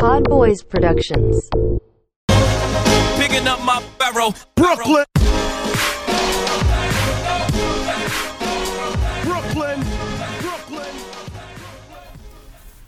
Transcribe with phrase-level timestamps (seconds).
[0.00, 1.50] Pod Boys Productions.
[3.18, 4.34] Picking up my barrel.
[4.54, 5.04] Brooklyn.
[9.22, 9.84] Brooklyn.
[10.40, 10.96] Brooklyn.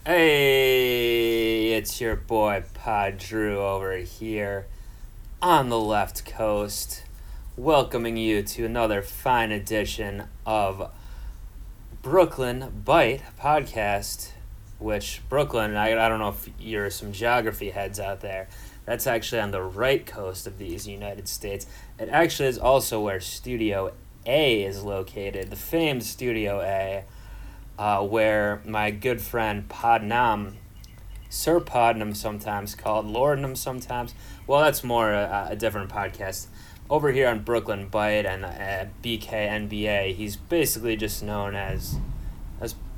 [0.06, 4.64] Hey, it's your boy Pod Drew over here
[5.42, 7.02] on the left coast,
[7.58, 10.90] welcoming you to another fine edition of
[12.00, 14.30] Brooklyn Byte podcast.
[14.82, 18.48] Which Brooklyn, I, I don't know if you're some geography heads out there.
[18.84, 21.66] That's actually on the right coast of these United States.
[21.98, 23.92] It actually is also where Studio
[24.26, 27.04] A is located, the famed Studio A
[27.78, 30.54] uh, where my good friend Podnam,
[31.28, 34.14] Sir Podnam sometimes called, Lordnam sometimes.
[34.46, 36.46] Well, that's more a, a different podcast.
[36.90, 41.96] Over here on Brooklyn Byte and uh, BKNBA, he's basically just known as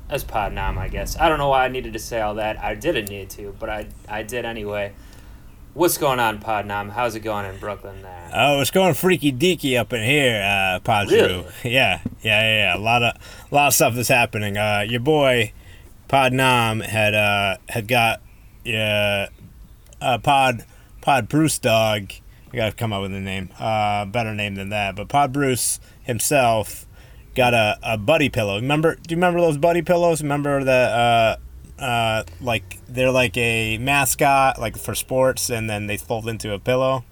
[0.09, 1.17] as Podnam, I guess.
[1.17, 2.59] I don't know why I needed to say all that.
[2.59, 4.93] I didn't need to, but I I did anyway.
[5.73, 6.91] What's going on, Podnam?
[6.91, 8.31] How's it going in Brooklyn there?
[8.33, 11.45] Oh, it's going freaky deaky up in here, uh, Pod Really?
[11.65, 12.77] Yeah, yeah, yeah, yeah.
[12.77, 13.15] A lot of,
[13.51, 14.55] a lot of stuff is happening.
[14.55, 15.51] Uh, your boy,
[16.07, 18.21] Pod Nam had uh had got,
[18.63, 19.27] yeah,
[20.01, 20.63] uh, Pod,
[21.01, 22.13] Pod Bruce dog.
[22.53, 24.95] I gotta come up with a name, uh, better name than that.
[24.95, 26.84] But Pod Bruce himself
[27.35, 28.55] got a, a buddy pillow.
[28.55, 28.95] Remember?
[28.95, 30.21] Do you remember those buddy pillows?
[30.21, 31.37] Remember the
[31.79, 36.53] uh, uh, like they're like a mascot, like for sports, and then they fold into
[36.53, 37.03] a pillow.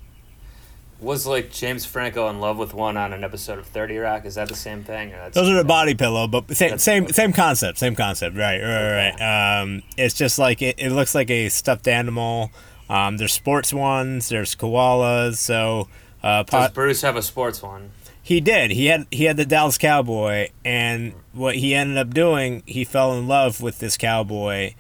[1.00, 4.26] Was like James Franco in love with one on an episode of Thirty Rock?
[4.26, 5.12] Is that the same thing?
[5.12, 8.38] Or that's Those are the body pillow, but same That's- same same concept, same concept.
[8.38, 9.60] Right, right, right.
[9.62, 12.52] Um, it's just like it, it looks like a stuffed animal.
[12.90, 15.36] Um, there's sports ones, there's koalas.
[15.38, 15.90] So
[16.22, 17.92] uh, Does Bruce have a sports one?
[18.26, 18.72] He did.
[18.72, 23.14] He had he had the Dallas Cowboy, and what he ended up doing, he fell
[23.18, 24.76] in love with this cowboy,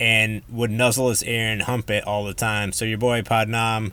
[0.00, 2.72] and would nuzzle his ear and hump it all the time.
[2.72, 3.92] So your boy Podnam,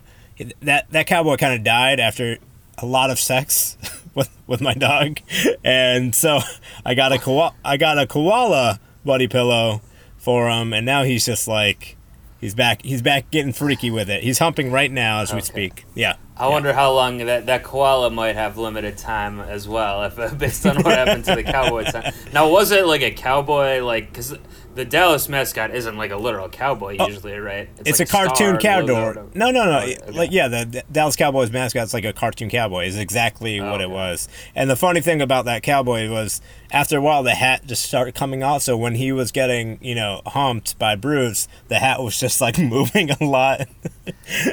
[0.60, 2.38] that that cowboy kind of died after
[2.78, 3.78] a lot of sex
[4.16, 5.20] with with my dog,
[5.64, 6.40] and so
[6.84, 9.82] I got a koala I got a koala buddy pillow
[10.16, 11.92] for him, and now he's just like.
[12.38, 12.82] He's back.
[12.82, 14.22] He's back getting freaky with it.
[14.22, 15.46] He's humping right now as we Okay.
[15.46, 15.84] speak.
[15.94, 16.16] Yeah.
[16.38, 20.34] I wonder how long that, that koala might have limited time as well, if uh,
[20.38, 21.84] based on what happened to the cowboy.
[21.84, 22.12] Time.
[22.32, 24.36] Now, was it like a cowboy, like because
[24.76, 27.68] the Dallas mascot isn't like a literal cowboy usually, right?
[27.78, 29.14] Oh, It's, like a cartoon cowboy.
[29.34, 29.78] No, no, no.
[29.78, 29.98] Oh, okay.
[30.12, 32.86] Like yeah, the, the Dallas Cowboys mascot's like a cartoon cowboy.
[32.86, 34.28] Is exactly what it was.
[34.54, 38.14] And the funny thing about that cowboy was, after a while, the hat just started
[38.14, 38.62] coming off.
[38.62, 42.58] So when he was getting, you know, humped by Bruce, the hat was just like
[42.58, 43.66] moving a lot.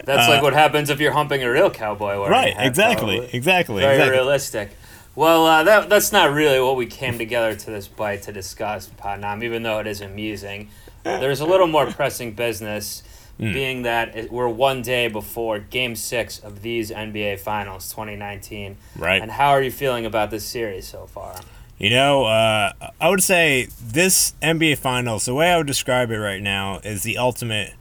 [0.05, 2.17] That's like what happens if you're humping a real cowboy.
[2.17, 2.53] wearing right.
[2.53, 3.17] hat, Exactly.
[3.17, 3.37] probably.
[3.37, 3.81] Exactly.
[3.81, 4.17] Very exactly.
[4.17, 4.69] realistic.
[5.15, 8.89] Well, uh, that that's not really what we came together to this bite to discuss,
[8.99, 10.69] Podnam, even though it is amusing.
[11.03, 13.03] There's a little more pressing business,
[13.39, 13.51] Hmm.
[13.51, 18.77] being that it, we're one day before Game Six of these NBA Finals 2019.
[18.95, 19.21] Right.
[19.21, 21.35] And how are you feeling about this series so far?
[21.79, 26.17] You know, uh, I would say this NBA Finals, the way I would describe it
[26.19, 27.73] right now, is the ultimate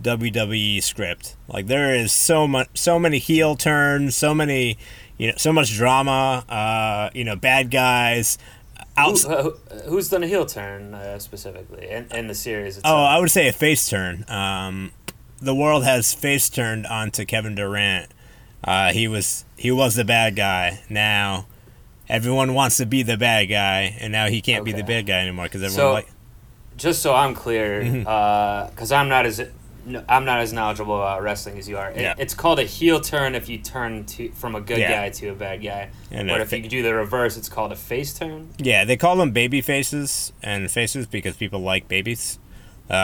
[0.00, 1.36] WWE script.
[1.48, 4.76] Like there is so much, so many heel turns, so many,
[5.18, 6.44] you know, so much drama.
[6.48, 8.38] Uh, you know, bad guys.
[8.96, 9.18] Out.
[9.22, 9.50] Who, uh,
[9.86, 12.80] who's done a heel turn uh, specifically in, in the series?
[12.84, 14.24] Oh, I would say a face turn.
[14.28, 14.92] Um,
[15.40, 18.10] the world has face turned onto Kevin Durant.
[18.62, 20.82] Uh, he was he was the bad guy.
[20.88, 21.46] Now
[22.08, 25.20] everyone wants to be the bad guy, and now he can't be the bad guy
[25.20, 26.08] anymore because everyone So- like.
[26.76, 28.70] just so I'm clear, Mm-hmm.
[28.70, 29.40] because I'm not as
[29.86, 31.90] no, I'm not as knowledgeable about wrestling as you are.
[31.90, 32.14] It, Yeah.
[32.18, 34.90] It's called a heel turn if you turn to from a good Yeah.
[34.92, 35.90] guy to a bad guy.
[36.10, 38.50] And but if fa- you do the reverse, it's called a face turn.
[38.58, 42.38] Yeah, they call them baby faces and faces because people like babies,
[42.90, 42.94] uh,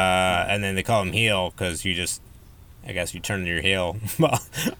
[0.48, 2.20] and then they call them heel because you just,
[2.86, 3.96] I guess you turn your heel.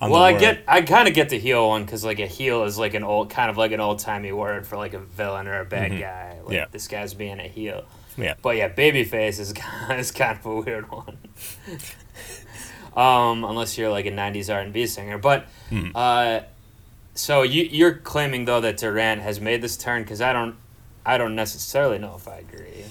[0.01, 2.65] on well, I get I kind of get the heel one because like a heel
[2.65, 5.47] is like an old kind of like an old timey word for like a villain
[5.47, 6.29] or a bad guy.
[6.31, 6.53] Like Mm-hmm.
[6.53, 6.65] Yeah.
[6.73, 7.85] this guy's being a heel.
[8.17, 8.35] Yeah.
[8.43, 9.53] But yeah, babyface is
[9.91, 11.19] is kind of a weird one.
[12.97, 15.91] Um, unless you're like a '90s R&B singer, but Hmm.
[15.95, 16.41] uh,
[17.15, 20.57] so you you're claiming though that Durant has made this turn because I don't
[21.05, 22.85] I don't necessarily know if I agree.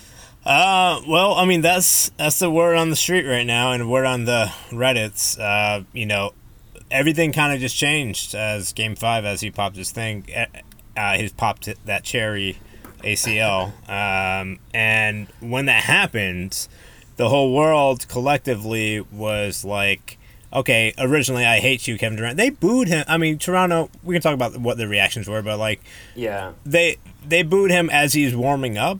[0.45, 4.05] Uh, well, I mean that's that's the word on the street right now, and word
[4.05, 5.37] on the Reddit's.
[5.37, 6.33] Uh, you know,
[6.89, 10.25] everything kind of just changed as Game Five, as he popped his thing.
[10.35, 10.45] Uh,
[10.97, 12.57] uh, he popped that cherry
[13.03, 16.67] ACL, um, and when that happened,
[17.19, 20.17] the whole world collectively was like.
[20.51, 22.37] Okay, originally I hate you, Kevin Durant.
[22.37, 23.05] They booed him.
[23.07, 23.91] I mean, Toronto.
[24.01, 25.79] We can talk about what the reactions were, but like
[26.15, 28.99] Yeah, they they booed him as he's warming up.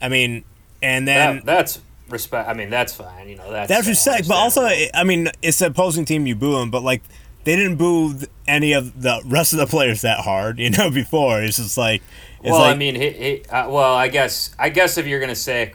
[0.00, 0.42] I mean,
[0.82, 2.48] and then that, that's respect.
[2.48, 3.28] I mean, that's fine.
[3.28, 4.62] You know, that's That's respect, but also.
[4.62, 7.02] I mean, it's the opposing team you boo him, but like
[7.44, 8.18] they didn't boo
[8.48, 10.90] any of the rest of the players that hard, you know.
[11.02, 12.02] Before it's just like,
[12.40, 15.20] it's well, like, I mean, he, he uh, well, I guess, I guess if you're
[15.20, 15.74] gonna say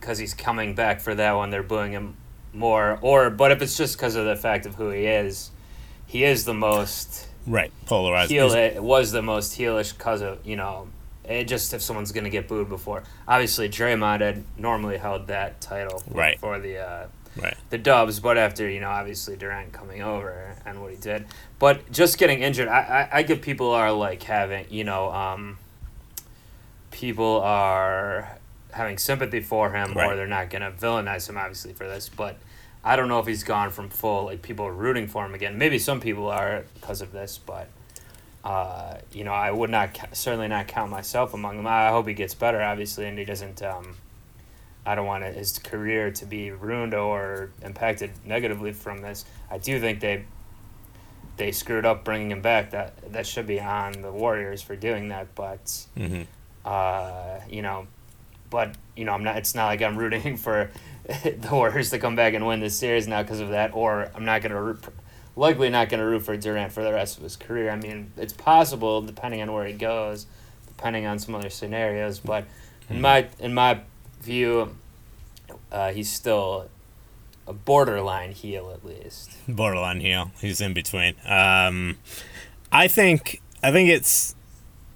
[0.00, 2.16] because he's coming back for that one, they're booing him
[2.52, 5.50] more, or but if it's just because of the fact of who he is,
[6.06, 8.30] he is the most right, polarized.
[8.30, 8.52] heel.
[8.52, 10.88] It was the most heelish because of you know.
[11.24, 16.00] It just if someone's gonna get booed before, obviously Draymond had normally held that title
[16.00, 16.40] for, Right.
[16.40, 17.06] for the uh,
[17.40, 17.56] Right.
[17.68, 21.26] the Dubs, but after you know obviously Durant coming over and what he did,
[21.60, 25.58] but just getting injured, I I, I get people are like having you know um,
[26.90, 28.38] people are
[28.72, 30.12] having sympathy for him Right.
[30.12, 32.36] or they're not gonna villainize him obviously for this, but
[32.84, 35.58] I don't know if he's gone from full like people are rooting for him again.
[35.58, 37.68] Maybe some people are because of this, but.
[38.42, 41.66] Uh, you know, I would not certainly not count myself among them.
[41.66, 43.62] I hope he gets better, obviously, and he doesn't.
[43.62, 43.96] Um,
[44.86, 49.26] I don't want his career to be ruined or impacted negatively from this.
[49.50, 50.24] I do think they
[51.36, 52.70] they screwed up bringing him back.
[52.70, 55.34] That that should be on the Warriors for doing that.
[55.34, 55.66] But
[55.98, 56.26] Mhm.
[56.64, 57.88] uh, you know,
[58.50, 59.36] but you know, I'm not.
[59.36, 60.70] It's not like I'm rooting for
[61.06, 63.74] the Warriors to come back and win this series now because of that.
[63.74, 64.84] Or I'm not gonna root,
[65.36, 67.70] likely not gonna root for Durant for the rest of his career.
[67.70, 70.26] I mean, it's possible depending on where he goes,
[70.66, 72.18] depending on some other scenarios.
[72.20, 72.44] But
[72.88, 73.80] in my in my
[74.20, 74.76] view,
[75.72, 76.68] uh, he's still
[77.46, 79.32] a borderline heel at least.
[79.48, 80.30] borderline heel.
[80.40, 81.14] He's in between.
[81.24, 81.98] Um,
[82.70, 84.34] I think I think it's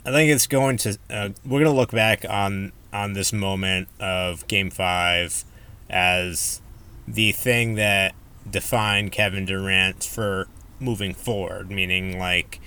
[0.06, 4.46] I think it's going to uh, we're gonna look back on on this moment of
[4.46, 5.44] Game Five
[5.91, 6.62] as
[7.06, 8.14] the thing that
[8.49, 10.49] defined Kevin Durant for
[10.79, 11.70] moving forward.
[11.70, 12.61] Meaning, like,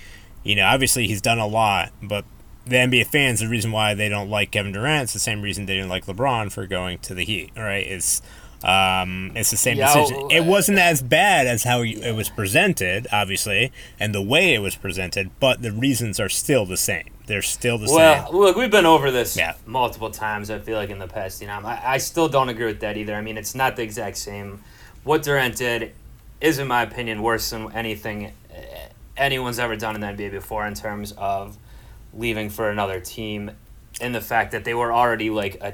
[0.44, 2.24] you know, obviously he's done a lot, but
[2.66, 5.64] the NBA fans, the reason why they don't like Kevin Durant, it's the same reason
[5.64, 7.50] they didn't like LeBron for going to the Heat.
[7.56, 7.86] Right?
[7.86, 8.20] It's
[8.64, 10.16] um, it's the same Yeah, decision.
[10.22, 14.54] well, It wasn't as bad as how you, it was presented, obviously, and the way
[14.54, 17.10] it was presented, but the reasons are still the same.
[17.26, 18.32] They're still the Well, same.
[18.34, 19.54] Well, look, we've been over this Yeah.
[19.66, 20.50] multiple times.
[20.50, 22.96] I feel like in the past, you know, I, I still don't agree with that
[22.96, 23.14] either.
[23.14, 24.60] I mean, it's not the exact same.
[25.04, 25.92] What Durant did
[26.40, 30.66] is, in my opinion, worse than anything eh, anyone's ever done in the NBA before
[30.66, 31.56] in terms of
[32.14, 33.50] leaving for another team.
[34.00, 35.72] In the fact that they were already like a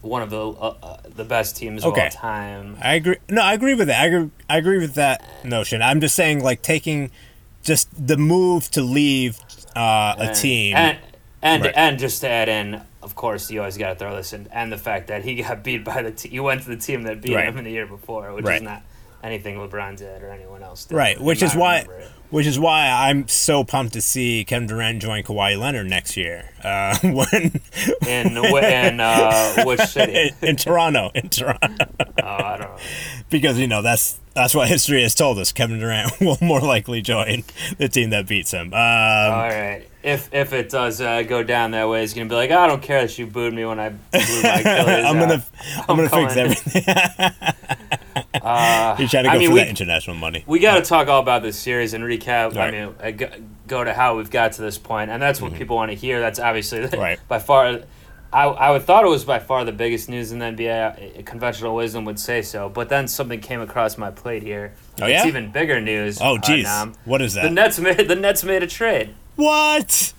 [0.00, 2.76] one of the uh, uh, the best teams of all time.
[2.82, 3.16] I agree.
[3.28, 4.00] No, I agree with that.
[4.02, 5.82] I agree, I agree with that notion.
[5.82, 7.10] I'm just saying, like, taking
[7.62, 9.38] just the move to leave
[9.76, 10.76] uh, a And- team.
[10.76, 10.98] and
[11.42, 11.74] and Right.
[11.76, 14.72] and just to add in, of course, you always got to throw this in, and
[14.72, 16.32] the fact that he got beat by the team.
[16.32, 17.46] he went to the team that beat Right.
[17.46, 18.56] him in the year before, which Right.
[18.56, 18.82] is not
[19.22, 20.94] anything LeBron did or anyone else did.
[20.96, 21.88] Right, which is why, it.
[22.30, 26.50] Which is why I'm so pumped to see Kevin Durant join Kawhi Leonard next year.
[26.62, 27.60] Uh, when
[28.06, 30.32] in in uh, which city?
[30.42, 31.86] in, in Toronto, in Toronto,
[32.22, 32.76] Oh, I don't know.
[33.30, 35.52] because you know that's that's what history has told us.
[35.52, 37.44] Kevin Durant will more likely join
[37.78, 38.72] the team that beats him.
[38.72, 39.84] Um, All right.
[40.02, 42.82] If if it does uh, go down that way, it's gonna be like I don't
[42.82, 45.04] care that you booed me when I blew my Achilles.
[45.04, 45.44] I'm gonna
[45.88, 47.87] I'm, gonna fix everything.
[48.42, 50.44] Uh, You're trying to go I mean, for we, that international money.
[50.46, 52.54] we got to talk all about this series and recap.
[52.54, 52.58] Right.
[52.58, 52.94] I mean,
[53.30, 53.36] uh,
[53.66, 56.20] go, to how we've got to this point, and that's what people want to hear.
[56.20, 57.00] That's obviously Mm-hmm.
[57.00, 57.18] Right.
[57.28, 57.80] by far.
[58.30, 61.18] I, I would thought it was by far the biggest news in the NBA.
[61.18, 64.74] Uh, Conventional wisdom would say so, but then something came across my plate here.
[65.00, 65.26] Oh, It's yeah?
[65.26, 66.18] even bigger news.
[66.20, 67.44] Oh, uh, what is that?
[67.44, 69.14] The Nets made the Nets made a trade.
[69.36, 70.12] what?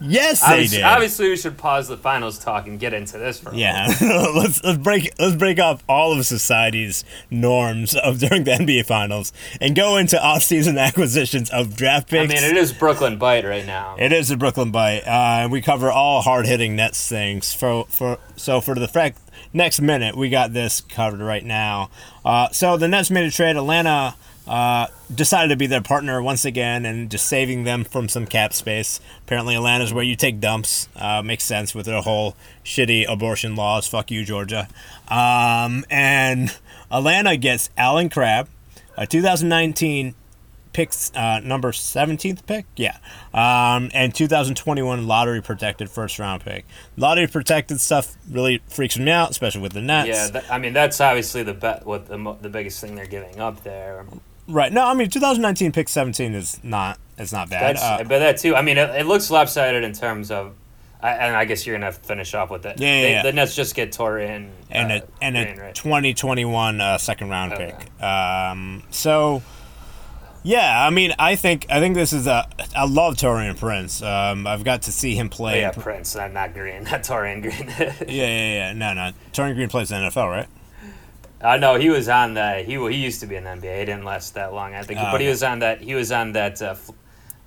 [0.00, 0.84] Yes, they Obviously, did.
[0.84, 3.86] obviously, we should pause the finals talk and get into this for a Yeah,
[4.34, 9.32] let's let's break let's break up all of society's norms of during the NBA finals
[9.60, 12.32] and go into off-season acquisitions of draft picks.
[12.32, 13.96] I mean, it is Brooklyn Byte right now.
[13.98, 17.52] It is the Brooklyn Byte, uh, and we cover all hard-hitting Nets things.
[17.52, 19.18] For for so for the fact
[19.52, 21.90] next minute, we got this covered right now.
[22.24, 23.56] Uh, so the Nets made a trade.
[23.56, 24.14] Atlanta
[24.48, 28.52] uh, decided to be their partner once again, and just saving them from some cap
[28.54, 28.98] space.
[29.24, 30.88] Apparently, Atlanta's where you take dumps.
[30.96, 33.86] Uh, makes sense with their whole shitty abortion laws.
[33.86, 34.68] Fuck you, Georgia.
[35.08, 36.56] Um, and
[36.90, 38.48] Atlanta gets Allen Crabbe,
[38.96, 40.14] a 2019
[40.72, 42.98] picks uh, number 17th pick yeah
[43.32, 46.64] um, and 2021 lottery protected first round pick
[46.96, 50.74] lottery protected stuff really freaks me out especially with the nets Yeah, th- I mean
[50.74, 51.86] that's obviously the bet.
[51.86, 54.04] What the mo- the biggest thing they're giving up there.
[54.48, 58.20] Right no i mean 2019 pick 17 is not it's not bad That's, uh, but
[58.20, 58.54] that too.
[58.54, 60.54] I mean, it, it looks lopsided in terms of,
[61.02, 62.78] I, and I guess you're gonna finish off with it.
[62.80, 63.22] Yeah, yeah, They- yeah.
[63.24, 65.74] The Nets just get Taurean and uh, a and a Green, right?
[65.74, 67.74] 2021 uh, second round Okay.
[67.76, 69.42] pick um, so
[70.44, 74.46] yeah i mean i think i think this is a i love taurean prince um,
[74.46, 77.68] i've got to see him Oh, play yeah, Prince, not, not Green, not Taurean Green.
[78.08, 80.46] yeah yeah yeah no no taurean green plays in the nfl right
[81.40, 82.64] I know he was on that.
[82.64, 83.78] He he used to be in the NBA.
[83.78, 84.98] He didn't last that long, I think.
[85.00, 85.80] Oh, but he was on that.
[85.80, 86.90] He was on that uh, F-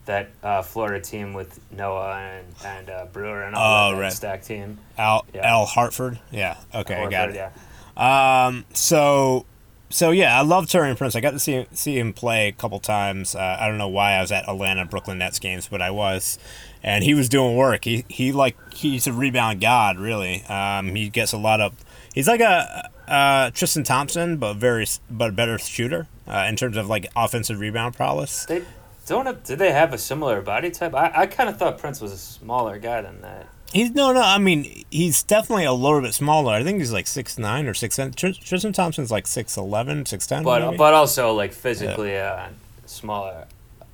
[0.05, 4.13] that uh, Florida team with Noah and and uh, Brewer and all Oh, that right.
[4.13, 4.77] stack team.
[4.97, 5.41] Al Yeah.
[5.47, 6.19] Al Horford.
[6.31, 6.57] Yeah.
[6.73, 7.35] Okay, I got it.
[7.35, 7.51] Yeah.
[7.97, 8.65] Um.
[8.73, 9.45] So,
[9.89, 11.15] so yeah, I love Taurean Prince.
[11.15, 13.35] I got to see see him play a couple times.
[13.35, 16.39] Uh, I don't know why I was at Atlanta Brooklyn Nets games, but I was,
[16.81, 17.83] and he was doing work.
[17.83, 20.43] He he like he's a rebound god, really.
[20.45, 20.95] Um.
[20.95, 21.73] He gets a lot of.
[22.13, 26.77] He's like a uh, Tristan Thompson, but very but a better shooter uh, in terms
[26.77, 28.45] of like offensive rebound prowess.
[28.45, 28.63] They
[29.05, 29.25] don't.
[29.25, 30.93] Have, did they have a similar body type?
[30.93, 33.47] I, I kind of thought Prince was a smaller guy than that.
[33.73, 34.21] He's no, no.
[34.21, 36.53] I mean, he's definitely a little bit smaller.
[36.53, 37.97] I think he's like six nine or six.
[38.15, 40.43] Tristan Thompson's like six eleven, six ten.
[40.43, 40.77] But maybe?
[40.77, 42.49] but also like physically uh,
[42.85, 43.45] smaller.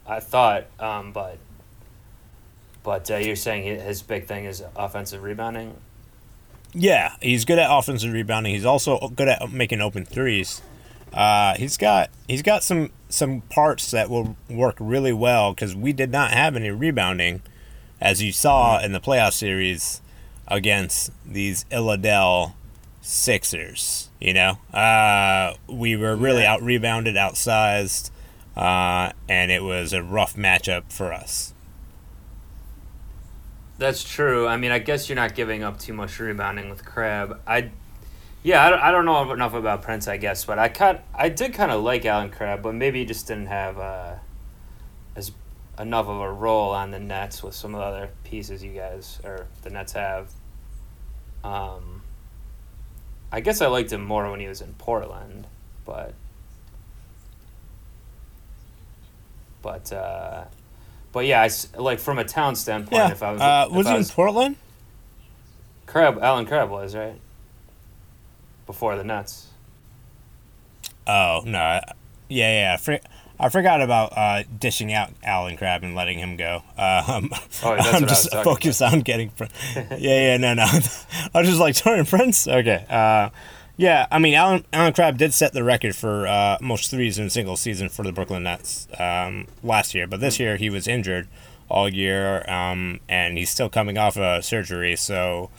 [0.07, 1.37] I thought, um, but
[2.83, 5.75] but uh, you're saying his big thing is offensive rebounding.
[6.79, 8.53] Yeah, he's good at offensive rebounding.
[8.53, 10.61] He's also good at making open threes.
[11.11, 15.91] Uh, he's got he's got some some parts that will work really well because we
[15.91, 17.41] did not have any rebounding,
[17.99, 20.01] as you saw in the playoff series
[20.47, 22.53] against these Illadelph
[23.01, 24.09] Sixers.
[24.19, 26.53] You know, uh, we were really Yeah.
[26.53, 28.11] out rebounded, outsized,
[28.55, 31.53] uh, and it was a rough matchup for us.
[33.77, 34.47] That's true.
[34.47, 37.39] I mean, I guess you're not giving up too much rebounding with Crabbe.
[37.45, 37.69] I,
[38.41, 41.29] yeah, I don't, I don't know enough about Prince, I guess, but I kind I
[41.29, 44.15] did kind of like Allen Crabbe, but maybe he just didn't have uh,
[45.15, 45.31] as
[45.77, 49.19] enough of a role on the Nets with some of the other pieces you guys
[49.23, 50.31] or the Nets have.
[51.43, 52.01] Um,
[53.31, 55.45] I guess I liked him more when he was in Portland,
[55.85, 56.13] but
[59.61, 60.45] but uh,
[61.17, 63.87] but yeah, I like from a town standpoint, Yeah, if I was uh, if was
[63.87, 64.55] I he in Portland?
[65.87, 67.19] Crabbe, Allen Crabbe was right
[68.67, 69.47] before the Nets.
[71.07, 71.79] Oh no,
[72.29, 72.73] yeah, yeah.
[72.75, 72.99] I, for,
[73.39, 76.61] I forgot about uh, dishing out Allen Crabbe and letting him go.
[76.77, 77.31] Um,
[77.63, 79.31] Oh, I'm just focused on getting.
[79.31, 79.45] Pr-
[79.75, 80.65] yeah, yeah, no, no.
[81.33, 82.47] I was just like Torrent friends.
[82.47, 83.29] Okay, uh,
[83.77, 84.07] yeah.
[84.11, 87.29] I mean, Allen Allen Crabbe did set the record for uh, most threes in a
[87.29, 91.27] single season for the Brooklyn Nets um, last year, but this year he was injured
[91.69, 95.49] all year, um, and he's still coming off a surgery, so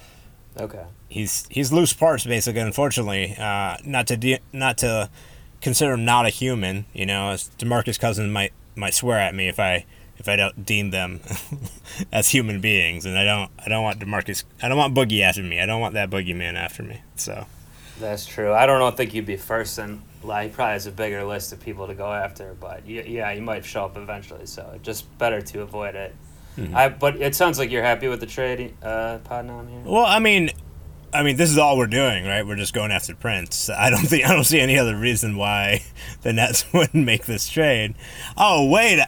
[0.59, 0.83] Okay.
[1.09, 2.61] he's he's loose parts basically.
[2.61, 5.09] Unfortunately, uh, not to de- not to
[5.61, 6.87] consider him not a human.
[6.93, 9.85] You know, as Demarcus Cousins might might swear at me if I
[10.17, 11.21] if I don't deem them
[12.13, 15.43] as human beings, and I don't I don't want Demarcus I don't want Boogie after
[15.43, 15.61] me.
[15.61, 17.03] I don't want that boogeyman after me.
[17.17, 17.47] So
[18.01, 18.53] That's true.
[18.53, 21.53] I don't know, think you'd be first, and like, he probably has a bigger list
[21.53, 22.55] of people to go after.
[22.59, 24.47] But y- yeah, you might show up eventually.
[24.47, 26.15] So just better to avoid it.
[26.57, 26.77] Mm-hmm.
[26.77, 29.81] I but it sounds like you're happy with the trade, uh, Podnam here.
[29.85, 30.51] well, I mean.
[31.11, 32.47] I mean, this is all we're doing, right?
[32.47, 33.71] We're just going after Prince.
[33.71, 35.83] I don't think I don't see any other reason why
[36.21, 37.95] the Nets wouldn't make this trade.
[38.37, 39.01] Oh wait,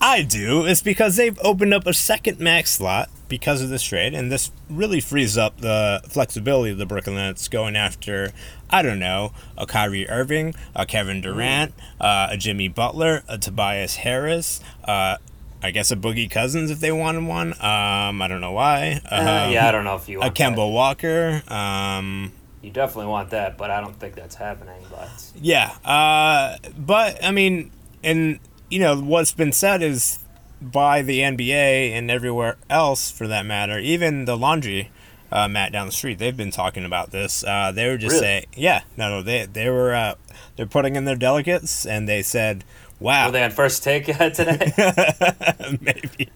[0.00, 0.64] I do.
[0.64, 4.50] It's because they've opened up a second max slot because of this trade, and this
[4.70, 8.30] really frees up the flexibility of the Brooklyn Nets going after,
[8.70, 13.96] I don't know, a Kyrie Irving, a Kevin Durant, uh, a Jimmy Butler, a Tobias
[13.96, 15.16] Harris, uh,
[15.62, 17.52] I guess a Boogie Cousins if they wanted one.
[17.54, 19.00] Um, I don't know why.
[19.10, 21.42] Uh, Um, yeah, I don't know if you a Kemba Walker.
[21.48, 24.80] Um, You definitely want that, but I don't think that's happening.
[24.90, 27.72] But Yeah, uh, but I mean,
[28.04, 28.38] and
[28.70, 30.18] you know what's been said is
[30.60, 34.90] by the NBA and everywhere else, for that matter, even the laundry
[35.30, 37.44] uh, mat down the street, they've been talking about this.
[37.44, 38.24] Uh, they were just Really?
[38.24, 40.14] saying, yeah, no, no, they they were uh,
[40.56, 42.64] they're putting in their delegates, and they said,
[42.98, 44.72] wow, were they on first take uh, today?
[45.80, 46.28] maybe.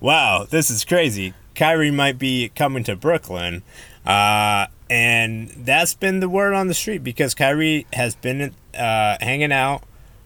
[0.00, 1.32] Wow, this is crazy.
[1.54, 3.62] Kyrie might be coming to Brooklyn.
[4.04, 9.52] Uh, and that's been the word on the street because Kyrie has been uh, hanging
[9.52, 9.82] out.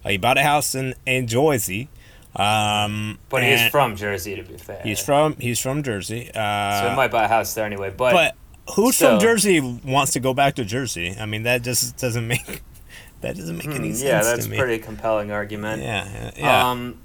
[0.09, 1.89] Uh, he bought a house in, in Jersey.
[2.37, 4.81] Um, but he's from Jersey, to be fair.
[4.83, 6.31] he's from he's from Jersey.
[6.33, 7.91] Uh, so he might buy a house there anyway.
[7.91, 9.13] But, but who's still.
[9.13, 11.17] from Jersey wants to go back to Jersey?
[11.19, 12.63] I mean, that just doesn't make
[13.23, 15.83] that doesn't make any sense Hmm, yeah, that's pretty compelling argument.
[15.83, 16.71] yeah, yeah.
[16.71, 16.99] Um,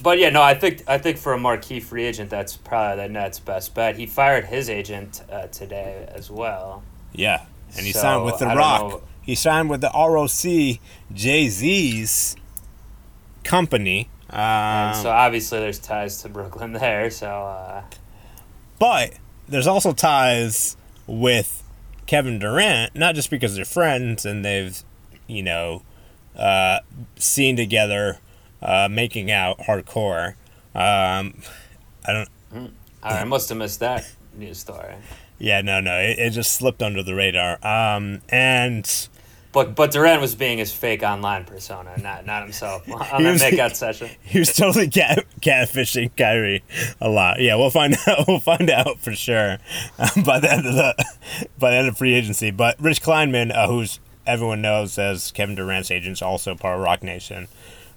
[0.00, 3.08] but yeah, no, I think I think for a marquee free agent, that's probably the
[3.12, 3.96] Nets' best bet.
[3.96, 6.82] He fired his agent uh, today as well.
[7.12, 7.44] Yeah,
[7.76, 9.02] and he So, signed with the I Rock.
[9.20, 10.80] He signed with the ROC
[11.12, 12.36] Jay Z's
[13.48, 14.08] company.
[14.30, 17.10] Um, And so obviously there's ties to Brooklyn there.
[17.10, 17.82] So uh,
[18.78, 19.14] but
[19.48, 20.76] there's also ties
[21.06, 21.62] with
[22.06, 24.82] Kevin Durant, not just because they're friends and they've,
[25.26, 25.82] you know,
[26.36, 26.80] uh,
[27.16, 28.18] seen together,
[28.62, 30.34] uh, making out hardcore.
[30.74, 31.42] Um,
[32.06, 32.12] I
[32.52, 32.72] don't.
[33.02, 34.04] I must have missed that
[34.36, 34.94] news story.
[35.38, 37.64] Yeah, no, no, it, it just slipped under the radar.
[37.66, 39.08] Um, and
[39.52, 43.74] But but Durant was being his fake online persona, not not himself on that makeout
[43.76, 44.10] session.
[44.22, 46.62] He was totally cat catfishing Kyrie
[47.00, 47.40] a lot.
[47.40, 48.28] Yeah, we'll find out.
[48.28, 49.58] We'll find out for sure
[49.98, 51.04] um, by the end of the
[51.58, 52.50] by the end of free agency.
[52.50, 56.84] But Rich Kleiman, uh, who's everyone knows as Kevin Durant's agent, is also part of
[56.84, 57.48] Roc Nation.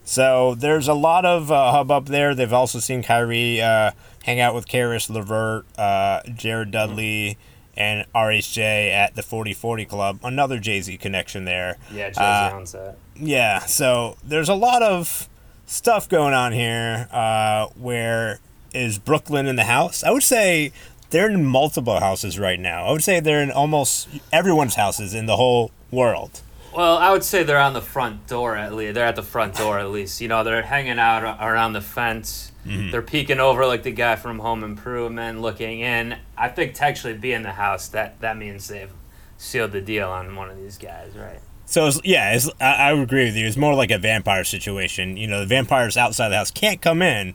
[0.03, 2.33] So there's a lot of uh, hubbub there.
[2.33, 3.91] They've also seen Kyrie uh,
[4.23, 7.37] hang out with Caris LeVert, uh, Jared Dudley,
[7.81, 10.19] and RHJ at the 4040 Club.
[10.23, 11.77] Another Jay Z connection there.
[11.91, 12.97] Yeah, Jay Z Uh, owns that.
[13.15, 15.27] yeah, so there's a lot of
[15.65, 17.07] stuff going on here.
[17.11, 18.39] Uh, where
[18.73, 20.03] is Brooklyn in the house?
[20.03, 20.71] I would say
[21.09, 22.85] they're in multiple houses right now.
[22.85, 26.41] I would say they're in almost everyone's houses in the whole world.
[26.73, 28.93] Well, I would say they're on the front door at least.
[28.95, 30.21] They're at the front door at least.
[30.21, 32.50] You know, they're hanging out around the fence.
[32.65, 32.91] Mm-hmm.
[32.91, 36.17] They're peeking over like the guy from Home Improvement, looking in.
[36.37, 38.91] I think to actually be in the house, that that means they've
[39.37, 41.39] sealed the deal on one of these guys, right?
[41.65, 43.47] So it's, yeah, it's, I, I would agree with you.
[43.47, 45.17] It's more like a vampire situation.
[45.17, 47.33] You know, the vampires outside the house can't come in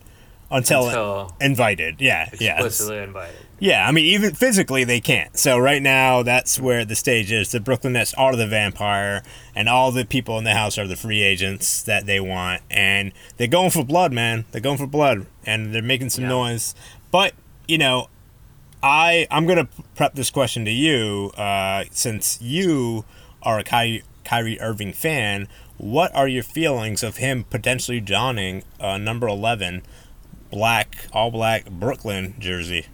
[0.50, 2.00] until, Until invited.
[2.00, 3.36] Yeah, yeah, explicitly invited.
[3.58, 5.36] Yeah, I mean, even physically, they can't.
[5.38, 7.52] So right now, that's where the stage is.
[7.52, 9.22] The Brooklyn Nets are the vampire,
[9.54, 13.12] and all the people in the house are the free agents that they want, and
[13.38, 14.44] they're going for blood, man.
[14.52, 16.30] They're going for blood, and they're making some Yeah.
[16.30, 16.74] noise.
[17.10, 17.32] But
[17.66, 18.08] you know,
[18.82, 23.04] I I'm gonna prep this question to you, uh, since you
[23.42, 25.48] are a Kyrie, Kyrie Irving fan.
[25.78, 29.82] What are your feelings of him potentially donning uh, number eleven,
[30.50, 32.86] black, all black Brooklyn jersey?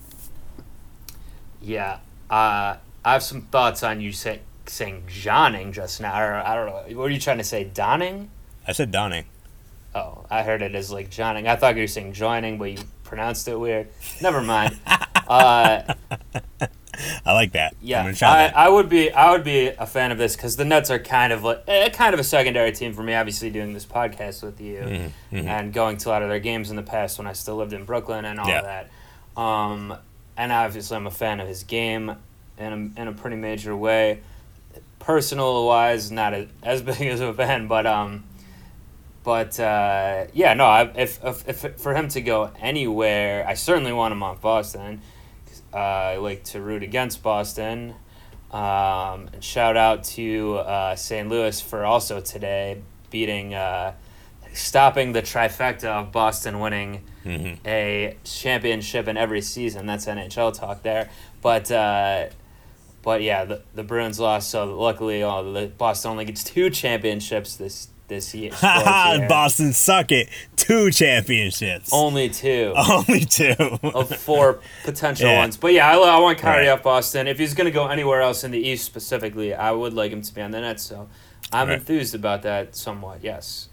[1.60, 1.98] Yeah.
[2.30, 6.20] Uh, I have some thoughts on you say, saying Johning just now.
[6.20, 6.98] Or, I don't know.
[6.98, 7.64] What are you trying to say?
[7.64, 8.30] Donning?
[8.66, 9.24] I said donning.
[9.94, 11.46] Oh, I heard it as like Johning.
[11.46, 13.88] I thought you were saying joining, but you pronounced it weird.
[14.22, 14.78] Never mind.
[15.28, 15.94] uh,
[17.26, 17.74] I like that.
[17.80, 18.56] Yeah, I, that.
[18.56, 21.32] I would be I would be a fan of this because the Nets are kind
[21.32, 23.14] of like eh, kind of a secondary team for me.
[23.14, 26.70] Obviously, doing this podcast with you Mm-hmm, and going to a lot of their games
[26.70, 28.58] in the past when I still lived in Brooklyn and all Yeah.
[28.58, 29.40] of that.
[29.40, 29.94] Um,
[30.36, 32.14] and obviously, I'm a fan of his game
[32.58, 34.20] in a, in a pretty major way.
[34.98, 38.24] Personal wise, not a, as big as a fan, but um,
[39.24, 40.64] but uh, yeah, no.
[40.66, 45.00] I, if, if if for him to go anywhere, I certainly want him off Boston.
[45.72, 47.94] Uh, I like to root against Boston.
[48.50, 51.28] Um, and shout out to uh, St.
[51.28, 53.94] Louis for also today beating, uh,
[54.52, 57.04] stopping the trifecta of Boston winning
[57.64, 59.86] a championship in every season.
[59.86, 61.08] That's NHL talk there.
[61.40, 62.26] But uh,
[63.02, 64.50] but yeah, the, the Bruins lost.
[64.50, 68.52] So luckily, oh, the Boston only gets two championships this this year.
[68.62, 69.28] year.
[69.28, 70.28] Boston suck it.
[70.56, 71.90] Two championships.
[71.92, 72.72] Only two.
[72.90, 73.54] Only two.
[73.82, 75.38] of four potential Yeah.
[75.40, 75.56] ones.
[75.56, 76.72] But yeah, I, I want Kyrie Right.
[76.72, 77.26] off Boston.
[77.26, 80.22] If he's going to go anywhere else in the East specifically, I would like him
[80.22, 80.82] to be on the Nets.
[80.84, 81.08] So
[81.52, 81.78] I'm Right.
[81.78, 83.68] enthused about that somewhat, yes.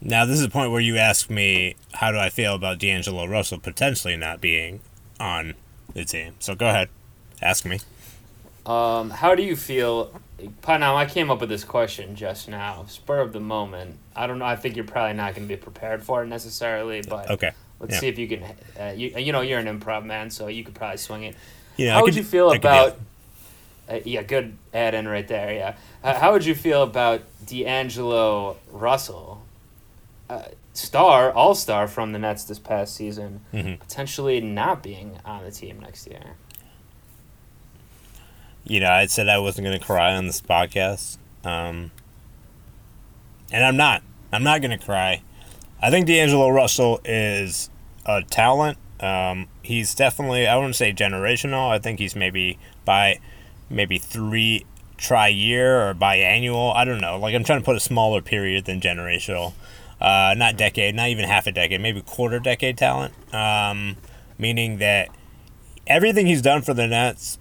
[0.00, 3.26] now this is a point where you ask me how do I feel about D'Angelo
[3.26, 4.80] Russell potentially not being
[5.20, 5.54] on
[5.94, 6.34] the team.
[6.40, 6.88] So go ahead,
[7.40, 7.78] ask me.
[8.66, 10.10] Um, how do you feel?
[10.66, 13.98] Now, I came up with this question just now, spur of the moment.
[14.16, 14.44] I don't know.
[14.44, 17.50] I think you're probably not going to be prepared for it necessarily, but Okay.
[17.80, 18.00] let's yeah.
[18.00, 18.42] see if you can.
[18.80, 21.36] Uh, you, you know, you're an improv man, so you could probably swing it.
[21.76, 22.98] You know, I How would could- you feel I about?
[23.88, 25.52] Uh, yeah, good add in right there.
[25.52, 29.42] Yeah, uh, how would you feel about D'Angelo Russell,
[30.30, 33.78] uh, star, all star from the Nets this past season, Mhm.
[33.78, 36.36] potentially not being on the team next year?
[38.64, 41.18] You know, I said I wasn't going to cry on this podcast.
[41.44, 41.90] Um,
[43.52, 44.02] and I'm not.
[44.32, 45.22] I'm not going to cry.
[45.80, 47.70] I think D'Angelo Russell is
[48.06, 48.78] a talent.
[49.00, 51.68] Um, he's definitely, I wouldn't say generational.
[51.70, 53.20] I think he's maybe by
[53.68, 54.64] maybe three
[54.96, 56.74] tri year or biannual.
[56.74, 57.18] I don't know.
[57.18, 59.52] Like, I'm trying to put a smaller period than generational.
[60.00, 63.14] Uh, not decade, not even half a decade, maybe quarter decade talent.
[63.34, 63.96] Um,
[64.38, 65.08] meaning that
[65.86, 67.38] everything he's done for the Nets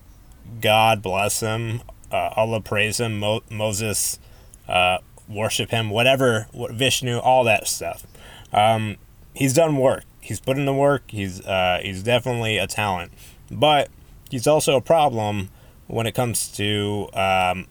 [0.62, 1.82] God bless him.
[2.12, 3.20] Uh, Allah praise him.
[3.20, 4.20] Mo- Moses
[4.68, 5.90] uh, worship him.
[5.90, 8.06] Whatever, what, Vishnu, all that stuff.
[8.52, 8.98] Um,
[9.34, 10.04] he's done work.
[10.22, 11.04] He's put in the work.
[11.08, 13.12] He's uh, he's definitely a talent,
[13.52, 13.90] but
[14.30, 15.50] he's also a problem
[15.88, 17.68] when it comes to um,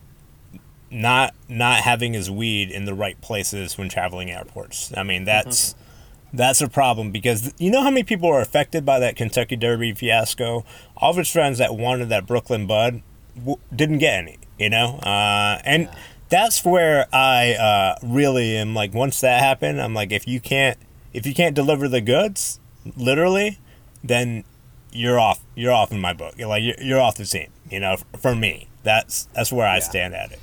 [0.90, 4.92] not not having his weed in the right places when traveling airports.
[4.97, 5.75] I mean that's.
[6.33, 9.92] That's a problem because you know how many people were affected by that Kentucky Derby
[9.92, 10.64] fiasco.
[10.97, 13.03] All of his friends that wanted that Brooklyn Bud
[13.37, 15.90] w- didn't get any, you know, uh, and
[16.31, 18.95] that's where I uh, really am like.
[18.95, 20.79] Once that happened, I'm like, if you can't,
[21.12, 22.59] if you can't deliver the goods,
[22.97, 23.59] literally,
[24.03, 24.45] then
[24.90, 25.40] you're off.
[25.55, 26.35] You're off in my book.
[26.38, 27.51] You're like you're, you're off the team.
[27.71, 29.81] You know, f- for me, that's that's where I Yeah.
[29.81, 30.40] stand at it.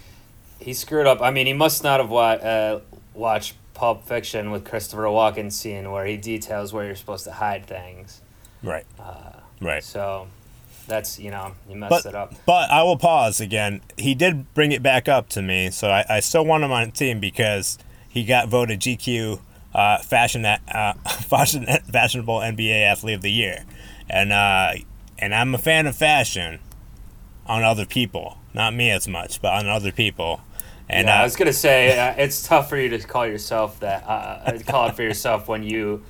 [0.59, 1.19] he screwed up.
[1.21, 2.81] I mean, he must not have wa- uh,
[3.15, 7.65] watched Pulp Fiction with Christopher Walken scene where he details where you're supposed to hide
[7.65, 8.21] things.
[8.63, 8.85] Right.
[8.99, 9.83] Uh, Right.
[9.83, 10.27] So
[10.87, 12.33] that's you know he messed But it up.
[12.45, 13.81] but I will pause again.
[13.97, 16.85] He did bring it back up to me, so I, I still want him on
[16.87, 17.77] the team because
[18.07, 19.39] he got voted GQ
[19.73, 20.93] uh, fashion uh,
[21.27, 23.65] fashion fashionable NBA athlete of the year,
[24.09, 24.73] and uh,
[25.17, 26.59] and I'm a fan of fashion
[27.45, 30.39] on other people, not me as much, but on other people.
[30.89, 33.79] And yeah, I uh, was gonna say uh, it's tough for you to call yourself
[33.81, 34.03] that.
[34.07, 36.03] Uh, call it for yourself when you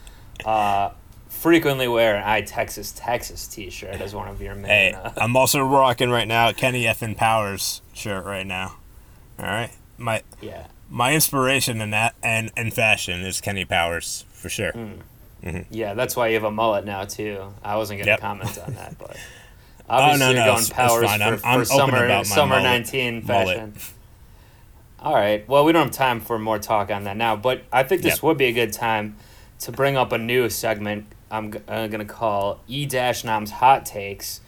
[0.45, 0.91] uh,
[1.27, 4.65] frequently wear an "I Texas Texas" T-shirt as one of your main.
[4.65, 8.75] hey, uh, I'm also rocking right now Kenny Effin Powers shirt right now.
[9.37, 10.67] All right, my yeah.
[10.89, 14.71] my inspiration in that and in fashion is Kenny Powers for sure.
[14.71, 15.65] Mm.
[15.71, 17.53] Yeah, that's why you have a mullet now too.
[17.63, 18.19] I wasn't gonna Yep.
[18.21, 19.17] comment on that, but
[19.89, 21.19] Oh, obviously no, you're going it's- it's powers fine.
[21.19, 23.71] for, I'm- for I'm summer summer mullet- nineteen mullet.
[25.01, 25.47] All right.
[25.47, 28.15] Well, we don't have time for more talk on that now, but I think this
[28.15, 28.23] Yep.
[28.23, 29.15] would be a good time
[29.59, 31.05] to bring up a new segment.
[31.31, 34.41] I'm, g- I'm gonna call E Dash Nam's hot takes.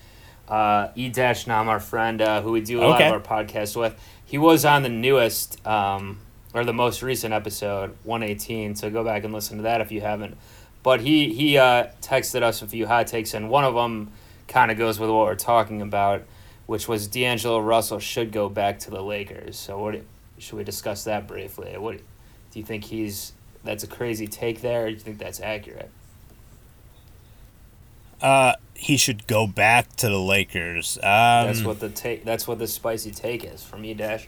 [0.50, 3.76] Uh, e Dash Nam, our friend uh, who we do a lot of our podcasts
[3.80, 6.20] with, he was on the newest um,
[6.54, 8.76] or the most recent episode, 118.
[8.76, 10.36] So go back and listen to that if you haven't.
[10.84, 14.12] But he he uh, texted us a few hot takes, and one of them
[14.50, 16.24] kind of goes with what we're talking about,
[16.66, 19.58] which was D'Angelo Russell should go back to the Lakers.
[19.58, 20.04] So what do-
[20.42, 21.78] should we discuss that briefly?
[21.78, 21.98] What
[22.52, 24.86] do you think he's that's a crazy take there?
[24.86, 25.92] Or do you think that's accurate?
[28.22, 30.98] Uh, he should go back to the Lakers.
[30.98, 31.04] Um,
[31.48, 32.24] That's what the take.
[32.24, 34.28] That's what the spicy take is from E Dash.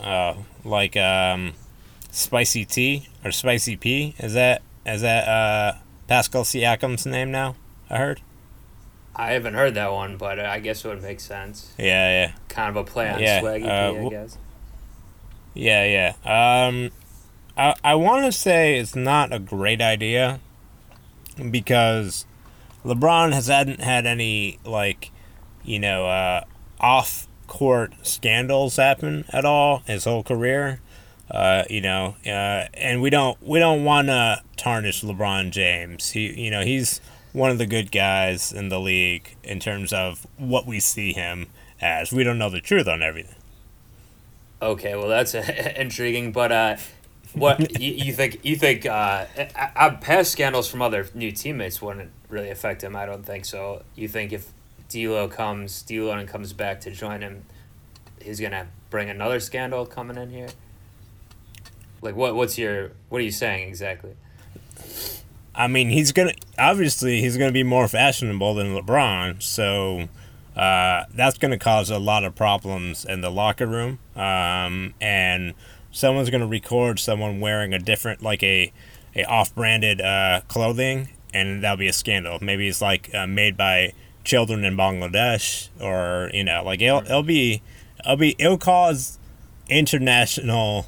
[0.00, 1.54] uh, like um,
[2.10, 4.14] spicy tea or spicy P.
[4.18, 7.56] Is that is that uh Pascal Siakam's name now?
[7.88, 8.20] I heard.
[9.14, 11.72] I haven't heard that one, but I guess it would make sense.
[11.78, 11.84] Yeah,
[12.26, 14.38] yeah, Kind of a play on Yeah, Swaggy uh, P, I guess.
[15.54, 16.66] yeah, yeah.
[16.66, 16.90] Um,
[17.56, 20.40] I I want to say it's not a great idea
[21.50, 22.24] because
[22.84, 25.10] LeBron has hadn't had any like,
[25.62, 26.44] you know, uh,
[26.80, 30.80] off court scandals happen at all his whole career.
[31.30, 36.10] Uh, you know, uh, and we don't we don't want to tarnish LeBron James.
[36.10, 37.00] He, you know, he's
[37.32, 41.48] one of the good guys in the league in terms of what we see him
[41.80, 42.12] as.
[42.12, 43.36] We don't know the truth on everything.
[44.60, 45.34] Okay, well that's
[45.76, 46.76] intriguing, but uh,
[47.34, 48.40] what you, you think?
[48.44, 49.26] You think uh,
[50.00, 52.94] past scandals from other new teammates wouldn't really affect him?
[52.94, 53.82] I don't think so.
[53.96, 54.52] You think if
[54.88, 57.44] D'Lo comes, D'Lo and comes back to join him,
[58.20, 60.48] he's gonna bring another scandal coming in here?
[62.02, 62.34] Like what?
[62.34, 62.92] What's your?
[63.08, 64.14] What are you saying exactly?
[65.54, 70.08] I mean, he's gonna obviously he's gonna be more fashionable than LeBron, so
[70.56, 73.98] uh, that's gonna cause a lot of problems in the locker room.
[74.16, 75.54] Um, and
[75.90, 78.72] someone's gonna record someone wearing a different, like a
[79.14, 82.38] a off-branded uh, clothing, and that'll be a scandal.
[82.40, 83.92] Maybe it's like uh, made by
[84.24, 87.62] children in Bangladesh, or you know, like it'll, it'll be
[88.00, 89.18] it'll be it'll cause
[89.68, 90.86] international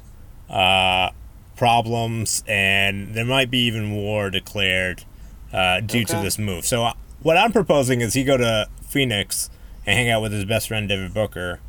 [0.49, 1.11] uh,
[1.57, 5.05] problems, and there might be even war declared
[5.53, 6.65] uh, due to this move.
[6.67, 9.51] So, uh, what I'm proposing is he go to Phoenix
[9.87, 11.61] and hang out with his best friend David Booker,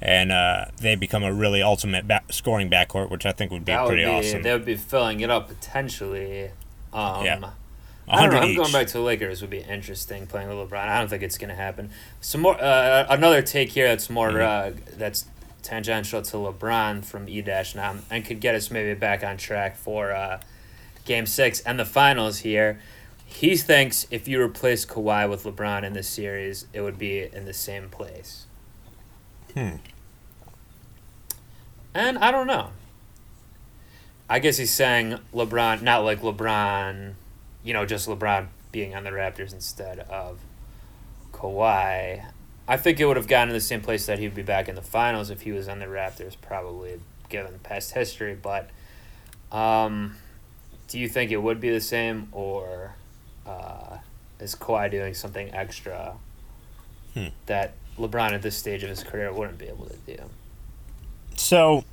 [0.00, 3.72] and uh, they become a really ultimate back- scoring backcourt, which I think would be
[3.72, 4.42] that would pretty be awesome.
[4.42, 6.50] they would be filling it up potentially.
[6.92, 7.50] Um, Yeah.
[8.08, 8.38] I don't know.
[8.38, 10.88] 100 I'm going back to the Lakers would be interesting playing with LeBron.
[10.88, 11.90] I don't think it's going to happen.
[12.20, 14.76] Some more, uh, another take here that's more Mm-hmm.
[14.76, 15.24] uh, that's
[15.62, 19.76] tangential to LeBron from E Dash now and could get us maybe back on track
[19.76, 20.40] for uh,
[21.04, 22.80] Game Six and the finals here.
[23.24, 27.46] He thinks if you replace Kawhi with LeBron in this series, it would be in
[27.46, 28.46] the same place.
[29.54, 29.76] Hmm.
[31.94, 32.70] And I don't know.
[34.28, 37.14] I guess he's saying LeBron, not like LeBron,
[37.62, 40.40] you know, just LeBron being on the Raptors instead of
[41.32, 42.24] Kawhi.
[42.72, 44.76] I think it would have gotten to the same place that he'd be back in
[44.76, 48.34] the finals if he was on the Raptors, probably given the past history.
[48.34, 48.70] But
[49.54, 50.16] um,
[50.88, 52.94] do you think it would be the same, or
[53.46, 53.98] uh,
[54.40, 56.14] is Kawhi doing something extra
[57.12, 57.26] Hmm.
[57.44, 60.16] that LeBron at this stage of his career wouldn't be able to do?
[61.36, 61.84] So,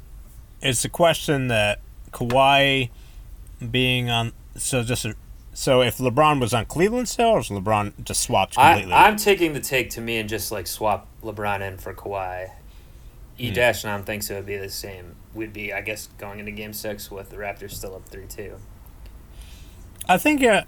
[0.61, 1.81] it's a question that
[2.13, 2.89] Kawhi
[3.69, 4.31] being on.
[4.55, 5.15] So just a,
[5.59, 8.93] so if LeBron was on Cleveland still, or is LeBron just swapped completely?
[8.93, 12.51] I'm taking the take to me and just like swap LeBron in for Kawhi.
[13.37, 13.53] E hmm.
[13.53, 15.17] Dash Nam thinks it would be the same.
[15.33, 18.55] We'd be, I guess, going into Game Six with the Raptors still up three two.
[20.07, 20.63] I think it,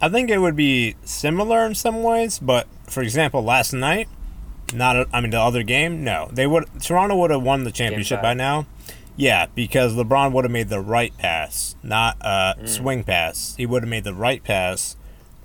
[0.00, 4.08] I think it would be similar in some ways, but for example, last night
[4.72, 6.28] Not, a, I mean, the other game, no.
[6.32, 6.66] They would.
[6.80, 8.66] Toronto would have won the championship by now.
[9.20, 12.66] Yeah, because LeBron would have made the right pass, not a Mm.
[12.68, 13.54] swing pass.
[13.58, 14.96] He would have made the right pass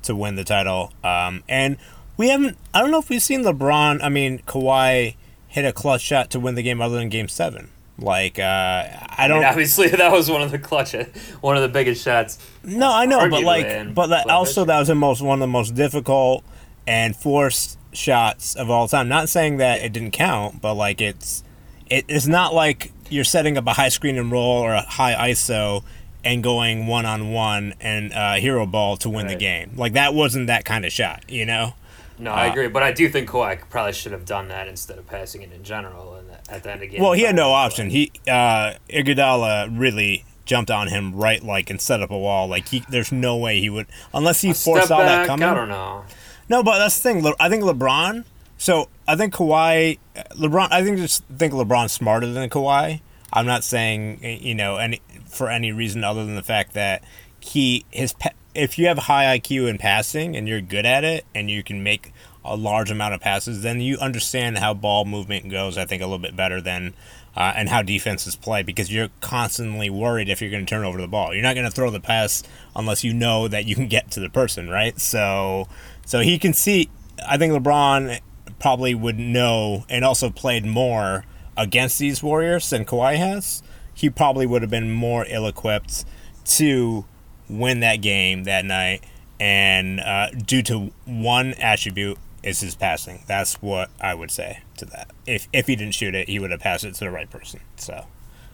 [0.04, 0.94] to win the title.
[1.04, 1.76] Um, and
[2.16, 2.58] we haven't.
[2.74, 4.02] I don't know if we've seen LeBron.
[4.02, 5.16] I mean, Kawhi
[5.50, 7.70] hit a clutch shot to win the game other than Game Seven.
[8.00, 9.40] Like, uh, I I don't.
[9.40, 10.94] mean, obviously, that was one of the clutch,
[11.42, 12.38] one of the biggest shots.
[12.64, 15.48] No, I know, but like, but that, also that was the most one of the
[15.48, 16.44] most difficult
[16.88, 19.10] and forced shots of all time.
[19.10, 21.44] Not saying that it didn't count, but like it's
[21.90, 25.30] it, it's not like you're setting up a high screen and roll or a high
[25.32, 25.84] ISO
[26.24, 29.72] and going one on one and uh, hero ball to win the game.
[29.76, 31.74] Like that wasn't that kind of shot, you know.
[32.18, 34.98] No, Uh, I agree, but I do think Kawhi probably should have done that instead
[34.98, 36.16] of passing it in general.
[36.16, 37.90] And at the end of the game, Well, he had no option.
[37.90, 42.48] He uh, Iguodala really jumped on him right like and set up a wall.
[42.48, 45.48] Like he, there's no way he would unless he foresaw back, that coming.
[45.48, 46.06] I don't know.
[46.48, 47.34] No, but that's the thing.
[47.40, 48.24] I think LeBron.
[48.58, 50.00] So I think Kawhi,
[50.32, 50.70] LeBron.
[50.72, 53.02] I think just think LeBron's smarter than Kawhi.
[53.32, 57.04] I'm not saying you know any for any reason other than the fact that
[57.40, 58.16] he his
[58.56, 61.84] if you have high IQ in passing and you're good at it and you can
[61.84, 62.14] make
[62.44, 65.78] a large amount of passes, then you understand how ball movement goes.
[65.78, 66.94] I think a little bit better than.
[67.38, 71.02] Uh, and how defenses play because you're constantly worried if you're going to turn over
[71.02, 71.34] the ball.
[71.34, 72.44] You're not going to throw the pass
[72.78, 74.98] unless you know that you can get to the person, right?
[75.02, 75.68] So,
[76.06, 76.90] so he can see.
[77.28, 78.22] I think LeBron
[78.60, 81.26] probably would know and also played more
[81.58, 83.64] against these Warriors than Kawhi has.
[83.94, 86.06] He probably would have been more ill-equipped
[86.46, 87.06] to
[87.50, 89.04] win that game that night,
[89.40, 93.24] and uh, due to one attribute is his passing.
[93.28, 95.12] That's what I would say to that.
[95.26, 97.62] If if he didn't shoot it, he would have passed it to the right person.
[97.78, 98.06] So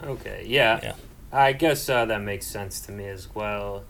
[0.04, 0.80] Okay, yeah.
[0.82, 0.96] Yeah.
[1.32, 3.84] I guess uh, that makes sense to me as well.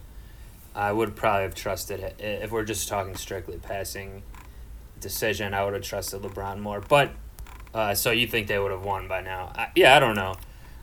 [0.76, 4.24] I would probably have trusted if we're just talking strictly passing
[5.02, 5.54] decision.
[5.54, 7.12] I would have trusted LeBron more, but
[7.74, 9.52] uh, so you think they would have won by now?
[9.56, 10.36] I, yeah, I don't know.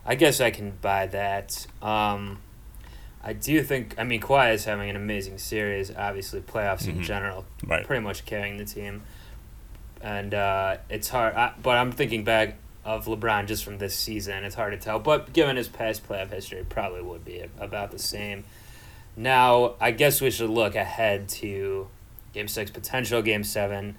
[0.05, 1.67] I guess I can buy that.
[1.83, 2.41] Um,
[3.23, 3.95] I do think.
[3.99, 5.95] I mean, Kawhi is having an amazing series.
[5.95, 7.85] Obviously, playoffs in general, Right.
[7.87, 9.03] pretty much carrying the team.
[10.01, 14.45] And uh, it's hard, I, but I'm thinking back of LeBron just from this season.
[14.45, 17.91] It's hard to tell, but given his past playoff history, it probably would be about
[17.91, 18.45] the same.
[19.17, 21.89] Now, I guess we should look ahead to
[22.35, 23.97] Game Six, potential Game 7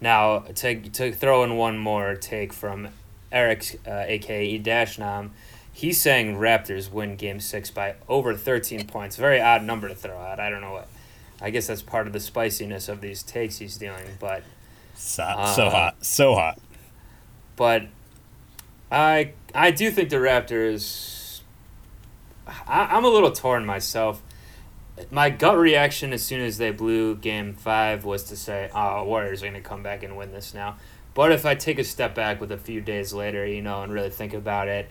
[0.00, 2.88] Now, to to throw in one more take from
[3.30, 5.30] Eric, uh, aka Dashnam,
[5.72, 9.16] he's saying Raptors win Game Six by over thirteen points.
[9.16, 10.40] Very odd number to throw out.
[10.40, 10.88] I don't know what.
[11.40, 14.42] I guess that's part of the spiciness of these takes he's doing, but
[14.94, 16.58] so, Uh, so hot, so hot.
[17.54, 17.86] but
[18.90, 21.40] I I do think the Raptors.
[22.66, 24.22] I, I'm a little torn myself.
[25.10, 29.42] My gut reaction as soon as they blew Game Five was to say, "Oh, Warriors
[29.42, 30.76] are going to come back and win this now."
[31.14, 33.92] But if I take a step back with a few days later, you know, and
[33.92, 34.88] really think about it,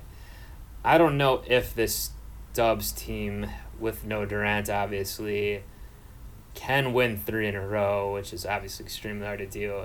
[0.83, 2.11] I don't know if this
[2.53, 3.47] Dubs team
[3.79, 5.63] with no Durant obviously
[6.53, 9.83] can win three in a row, which is obviously extremely hard to do.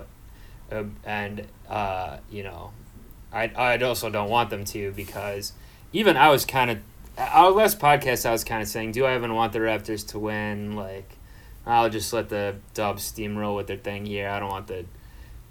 [0.71, 2.71] Uh, and uh, you know,
[3.31, 5.53] I I also don't want them to because
[5.91, 6.79] even I was kind of
[7.17, 10.19] our last podcast I was kind of saying, do I even want the Raptors to
[10.19, 10.75] win?
[10.75, 11.17] Like,
[11.65, 14.29] I'll just let the Dubs steamroll with their thing here.
[14.29, 14.85] I don't want the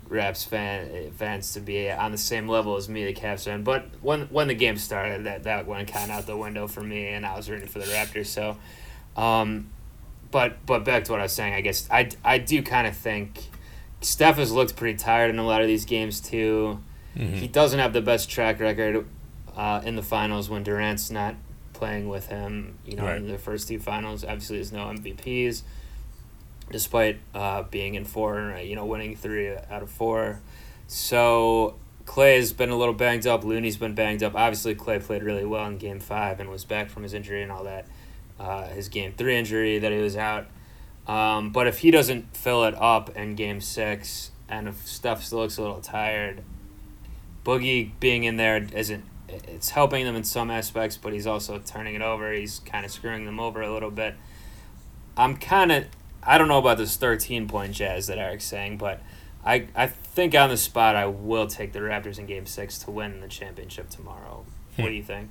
[0.09, 3.63] Raps fan fans to be on the same level as me, the Cavs fan.
[3.63, 6.83] But when when the game started, that that went kind of out the window for
[6.83, 8.27] me, and I was rooting for the Raptors.
[8.27, 8.59] So,
[9.17, 9.71] um,
[10.31, 12.95] but but back to what I was saying, I guess I I do kind of
[12.95, 13.49] think
[14.03, 16.81] Steph has looked pretty tired in a lot of these games too.
[17.15, 19.07] He doesn't have the best track record
[19.55, 21.37] uh, in the finals when Durant's not
[21.83, 22.79] playing with him.
[22.87, 23.17] You know, Right.
[23.17, 25.65] in the first two finals, obviously there's no MVPs,
[26.71, 28.57] despite uh, being in four.
[28.63, 30.41] You know, winning three out of four.
[30.87, 31.75] So
[32.07, 33.43] Clay has been a little banged up.
[33.43, 34.37] Looney's been banged up.
[34.37, 37.51] Obviously, Clay played really well in Game Five and was back from his injury and
[37.51, 37.89] all that.
[38.39, 40.47] Uh, his Game Three injury that he was out.
[41.09, 45.39] Um, but if he doesn't fill it up in Game Six, and if Steph still
[45.41, 46.45] looks a little tired,
[47.45, 49.05] Boogie being in there isn't.
[49.49, 52.33] It's helping them in some aspects, but he's also turning it over.
[52.33, 54.15] He's kind of screwing them over a little bit.
[55.17, 55.85] I'm kind of.
[56.23, 59.01] I don't know about this 13 point jazz that Eric's saying, but
[59.45, 62.91] I, I think on the spot I will take the Raptors in Game Six to
[62.93, 64.45] win the championship tomorrow.
[64.77, 65.31] What do you think?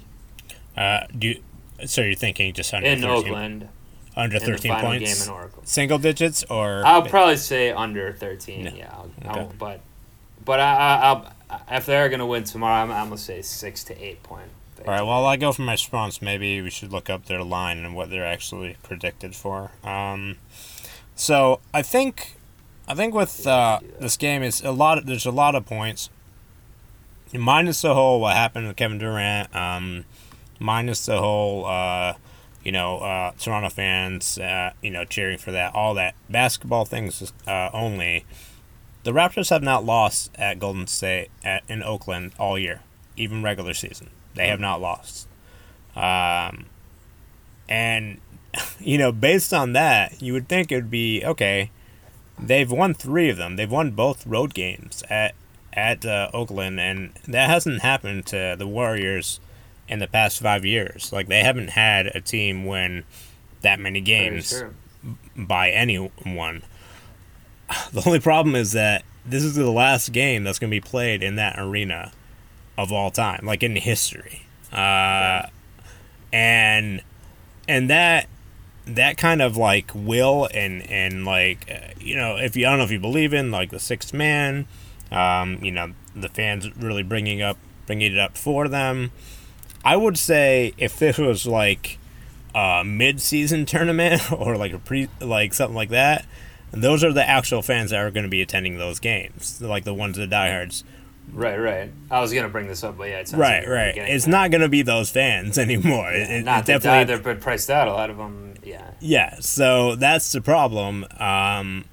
[0.76, 1.44] Uh, do you,
[1.86, 3.70] so you're thinking just under In 13, Oakland,
[4.16, 5.64] under in the 13 final points, game in Oracle.
[5.66, 8.66] single digits, or I'll probably say under thirteen.
[8.66, 8.72] Yeah.
[8.76, 9.40] Yeah, I'll, Okay.
[9.40, 9.80] I'll, but
[10.44, 11.34] but I, I, I'll
[11.70, 14.50] if they're gonna win tomorrow, I'm, I'm gonna say six to eight point.
[14.80, 15.04] All right.
[15.04, 18.10] While I go for my response, maybe we should look up their line and what
[18.10, 19.72] they're actually predicted for.
[19.84, 20.38] Um,
[21.16, 22.38] so I think
[22.88, 24.98] I think with uh, this game, it's a lot.
[24.98, 26.10] Of, there's a lot of points.
[27.34, 29.56] Minus the whole what happened to Kevin Durant.
[29.56, 30.06] Um,
[30.60, 32.16] minus the whole, uh,
[32.64, 35.74] you know, uh, Toronto fans, uh, you know, cheering for that.
[35.74, 38.26] All that basketball things uh, only.
[39.04, 42.82] The Raptors have not lost at Golden State at, in Oakland all year,
[43.18, 44.10] even regular season.
[44.36, 45.28] They have not lost.
[45.96, 46.66] Um,
[47.68, 48.20] and
[48.80, 51.72] you know, based on that, you would think it would be okay.
[52.40, 53.56] They've won three of them.
[53.56, 55.36] They've won both road games at
[55.74, 59.40] at uh, Oakland, and that hasn't happened to the Warriors
[59.88, 61.12] in the past five years.
[61.14, 63.04] Like they haven't had a team win
[63.62, 64.64] that many games
[65.36, 66.64] by anyone.
[67.94, 71.22] The only problem is that this is the last game that's going to be played
[71.22, 72.12] in that arena
[72.78, 74.46] of all time, like in history.
[74.72, 75.48] Uh,
[76.34, 77.02] and
[77.68, 78.28] and that
[78.86, 82.80] that kind of like will and and like uh, you know if you I don't
[82.80, 84.66] know if you believe in like the sixth man,
[85.12, 89.12] um, you know the fans really bringing up bringing it up for them.
[89.84, 91.98] I would say if this was like
[92.54, 96.26] a mid-season tournament or like a pre like something like that,
[96.72, 99.94] those are the actual fans that are going to be attending those games, like the
[99.94, 100.84] ones that diehards.
[101.34, 101.92] Right, right.
[102.10, 103.98] I was gonna bring this up, but yeah, it sounds like Right, right.
[103.98, 104.32] It's that.
[104.32, 106.12] not going to be those fans anymore.
[106.12, 107.88] It, it- Not it definitely they're priced out.
[107.88, 108.92] A lot of them, yeah.
[109.00, 111.06] Yeah, so that's the problem.
[111.20, 111.86] Um,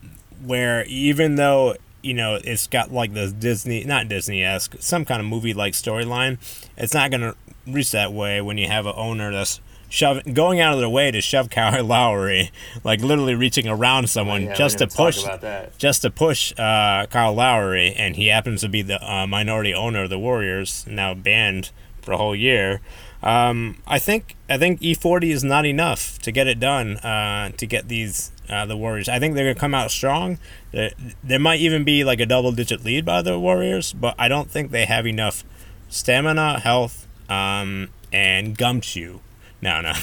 [0.44, 5.20] where even though you know it's got like this Disney, not Disney esque, some kind
[5.20, 6.38] of movie like storyline,
[6.76, 7.34] it's not gonna
[7.66, 11.10] reach that way when you have an owner that's shoving, going out of their way
[11.10, 12.50] to shove Kyle Lowry,
[12.84, 15.78] like literally reaching around someone Yeah, just to push, about that.
[15.78, 20.04] just to push uh, Kyle Lowry, and he happens to be the uh, minority owner
[20.04, 21.70] of the Warriors, now banned
[22.02, 22.80] for a whole year.
[23.22, 26.98] Um, I think I think E40 is not enough to get it done.
[26.98, 30.38] Uh, to get these uh, the Warriors, I think they're gonna come out strong.
[30.70, 30.92] There,
[31.24, 34.48] there might even be like a double digit lead by the Warriors, but I don't
[34.48, 35.42] think they have enough
[35.88, 39.18] stamina, health, um, and gumshoe.
[39.60, 39.92] No, no.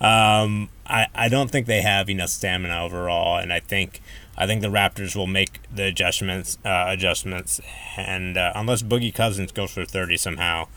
[0.00, 4.00] Um, I, I don't think they have enough stamina overall, and I think
[4.36, 7.60] I think the Raptors will make the adjustments uh, adjustments,
[7.96, 10.68] and uh, unless Boogie Cousins goes for thirty somehow,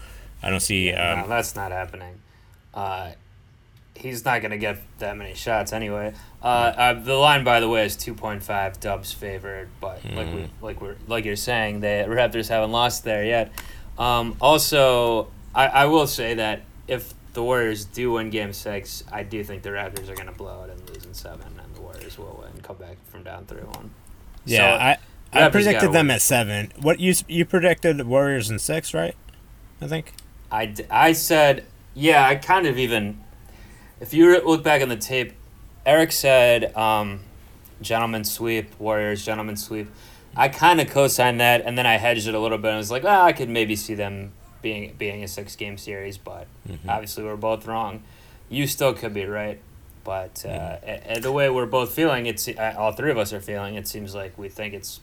[0.43, 0.91] I don't see.
[0.91, 2.19] Um, no, that's not happening.
[2.73, 3.11] Uh,
[3.95, 6.13] he's not going to get that many shots anyway.
[6.43, 8.79] Uh, uh, the line, by the way, is two point five.
[8.79, 13.25] Dubs favored, but like we like we're like you're saying, the Raptors haven't lost there
[13.25, 13.51] yet.
[13.97, 19.21] Um, also, I, I will say that if the Warriors do win Game Six, I
[19.23, 21.81] do think the Raptors are going to blow it and lose in seven, and the
[21.81, 23.91] Warriors will win, come back from down three one.
[24.45, 24.97] yeah,
[25.33, 26.15] I I Raptors predicted them win.
[26.15, 26.71] at seven.
[26.81, 29.15] What you you predicted Warriors in six, right?
[29.81, 30.13] I think.
[30.51, 33.19] I, d- I said, yeah, I kind of even,
[33.99, 35.33] if you look back on the tape,
[35.85, 37.21] Eric said, um,
[37.81, 39.89] gentleman sweep, Warriors, gentlemen sweep.
[40.35, 42.69] I kind of co signed that, and then I hedged it a little bit.
[42.69, 44.31] and was like, well, I could maybe see them
[44.65, 46.47] being being a six game series, but
[46.89, 48.01] obviously we're both wrong.
[48.49, 49.59] You still could be right.
[50.03, 53.31] But uh, a- a- the way we're both feeling, it's uh, all three of us
[53.31, 53.75] are feeling.
[53.75, 54.99] It seems like we think it's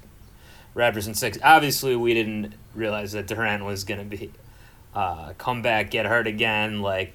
[0.77, 1.39] Raptors in six.
[1.45, 4.33] Obviously, we didn't realize that Durant was going to be
[4.95, 6.83] uh, come back, get hurt again.
[6.83, 7.15] Like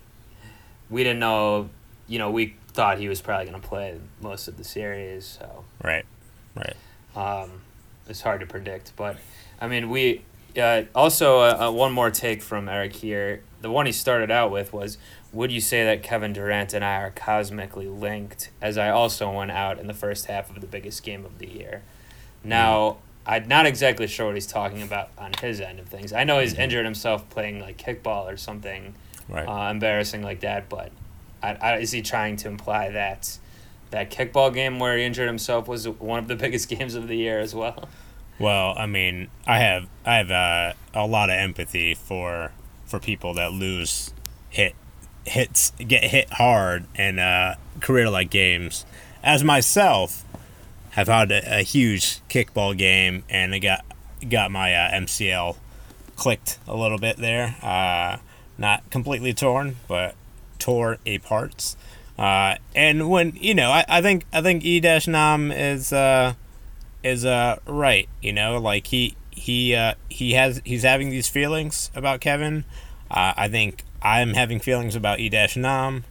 [0.90, 1.70] we didn't know.
[2.08, 5.26] You know, we thought he was probably going to play most of the series.
[5.26, 6.06] So Right.
[6.56, 6.76] Right.
[7.16, 7.62] um,
[8.08, 8.94] it's hard to predict.
[8.96, 9.18] But
[9.60, 10.22] I mean, we
[10.58, 13.44] uh, also uh, uh, one more take from Eric here.
[13.62, 14.98] The one he started out with was,
[15.34, 19.52] "Would you say that Kevin Durant and I are cosmically linked?" As I also went
[19.52, 21.84] out in the first half of the biggest game of the year.
[22.44, 22.98] Now.
[23.30, 26.14] I'm not exactly sure what he's talking about on his end of things.
[26.14, 28.96] I know he's injured himself playing like kickball or something
[29.28, 29.46] Right.
[29.46, 30.94] uh, embarrassing like that, but
[31.44, 33.38] I, I, is he trying to imply that
[33.92, 37.18] that kickball game where he injured himself was one of the biggest games of the
[37.18, 37.90] year as well?
[38.40, 42.52] Well, I mean, I have I have uh, a lot of empathy for
[42.86, 44.14] for people that lose
[44.50, 44.76] hit
[45.26, 48.86] hits get hit hard in uh, career like games.
[49.24, 50.24] As myself,
[50.92, 53.86] have had a, a huge kickball game, and I got
[54.30, 55.58] got my uh, MCL
[56.16, 57.56] clicked a little bit there.
[57.62, 58.18] Uh,
[58.58, 60.16] not completely torn, but
[60.60, 61.78] tore a parts.
[62.18, 66.34] Uh, and when you know, I, I think I think E Nam is uh,
[67.08, 68.08] is uh right.
[68.22, 72.66] You know, like he he uh, he has he's having these feelings about Kevin.
[73.10, 76.04] Uh, I think I'm having feelings about E dash Nam,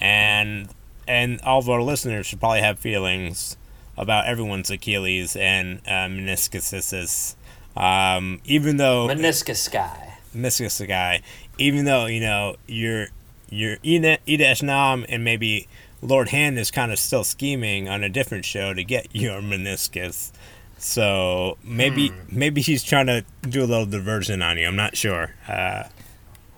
[0.00, 0.68] and
[1.06, 3.56] and all of our listeners should probably have feelings
[3.96, 7.34] about everyone's Achilles and uh, meniscuses.
[7.76, 10.18] Um, even though Meniscus guy.
[10.34, 11.22] meniscus guy,
[11.58, 13.08] even though you know you're
[13.50, 15.68] your Ida Ida Nam and maybe
[16.02, 20.32] Lord Hand is kind of still scheming on a different show to get your meniscus.
[20.78, 22.38] So maybe Hmm.
[22.38, 24.66] maybe he's trying to do a little diversion on you.
[24.66, 25.34] I'm not sure.
[25.46, 25.84] Uh,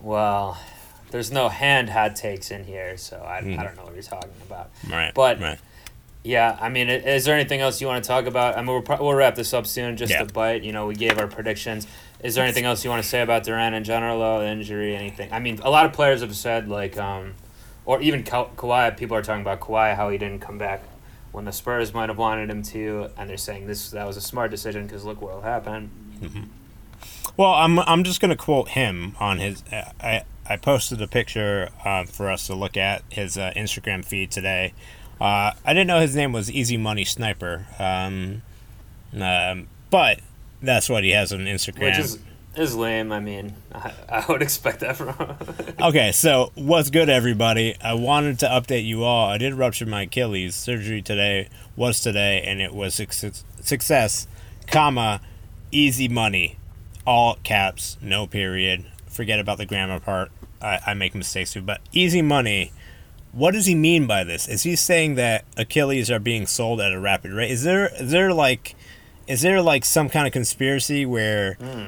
[0.01, 0.57] Well,
[1.11, 4.31] there's no hand hot takes in here, so I, I don't know what you're talking
[4.47, 4.71] about.
[4.89, 5.13] right.
[5.13, 5.59] But- right.
[6.25, 8.55] Yeah, I mean, is there anything else you want to talk about?
[8.57, 9.97] I mean, we'll, pro- we'll wrap this up soon.
[9.97, 10.21] Just Yeah.
[10.21, 10.63] a bite.
[10.63, 11.85] You know, we gave our predictions.
[12.23, 14.41] Is there anything else you want to say about Durant in general, though?
[14.41, 15.33] Injury, anything?
[15.33, 17.33] I mean, a lot of players have said like, um,
[17.85, 18.95] or even Ka- Kawhi.
[18.97, 20.83] People are talking about Kawhi how he didn't come back
[21.31, 24.21] when the Spurs might have wanted him to, and they're saying this that was a
[24.21, 25.89] smart decision because look what will happen.
[27.35, 29.63] Well, I'm I'm just gonna quote him on his.
[29.71, 34.05] Uh, I I posted a picture uh, for us to look at his uh, Instagram
[34.05, 34.73] feed today.
[35.19, 38.41] Uh, I didn't know his name was Easy Money Sniper, um,
[39.19, 40.19] um, but
[40.61, 41.85] that's what he has on Instagram.
[41.85, 42.19] Which is
[42.55, 43.11] is lame.
[43.11, 45.13] I mean, I, I would expect that from.
[45.81, 47.75] Okay, so what's good, everybody?
[47.81, 49.27] I wanted to update you all.
[49.27, 50.55] I did rupture my Achilles.
[50.55, 54.27] Surgery today was today, and it was success, success
[54.67, 55.21] comma,
[55.71, 56.57] easy money,
[57.05, 58.85] all caps, no period.
[59.07, 60.31] Forget about the grammar part.
[60.61, 62.71] I, I make mistakes too, but easy money.
[63.31, 64.47] What does he mean by this?
[64.47, 67.51] Is he saying that Achilles are being sold at a rapid rate?
[67.51, 68.75] Is there is there like
[69.27, 71.85] is there like some kind of conspiracy where hmm.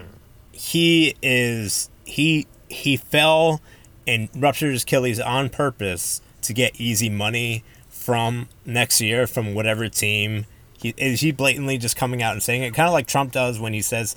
[0.56, 3.62] He is he he fell
[4.08, 9.90] and ruptured his Achilles on purpose to get easy money from next year from whatever
[9.90, 10.46] team.
[10.78, 13.60] He is he blatantly just coming out and saying it, kind of like Trump does
[13.60, 14.16] when he says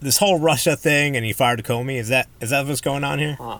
[0.00, 1.96] this whole Russia thing and he fired Comey.
[1.96, 3.36] Is that is that what's going on here?
[3.38, 3.58] Huh.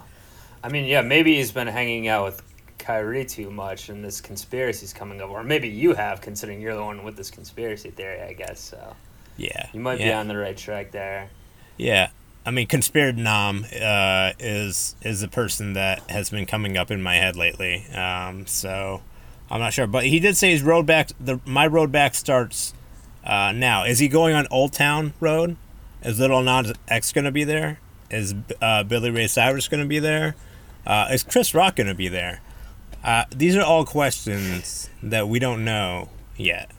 [0.62, 2.43] I mean, yeah, maybe he's been hanging out with
[2.79, 6.83] Kyrie too much, and this conspiracy's coming up, or maybe you have, considering you're the
[6.83, 8.20] one with this conspiracy theory.
[8.20, 8.97] I guess so.
[9.37, 11.31] Yeah, You might be on the right track there.
[11.76, 12.11] Yeah,
[12.49, 17.03] I mean, conspired Nam uh, is is the person that has been coming up in
[17.03, 17.84] my head lately.
[17.88, 19.03] Um, so
[19.51, 21.11] I'm not sure, but he did say his road back.
[21.20, 22.72] The my road back starts
[23.22, 23.84] uh, now.
[23.84, 25.59] Is he going on Old Town Road?
[26.03, 27.80] Is Lil Nas X going to be there?
[28.11, 30.34] Is uh, Billy Ray Cyrus going to be there?
[30.86, 32.40] Uh, is Chris Rock going to be there?
[33.05, 36.70] Uh, these are all questions that we don't know yet.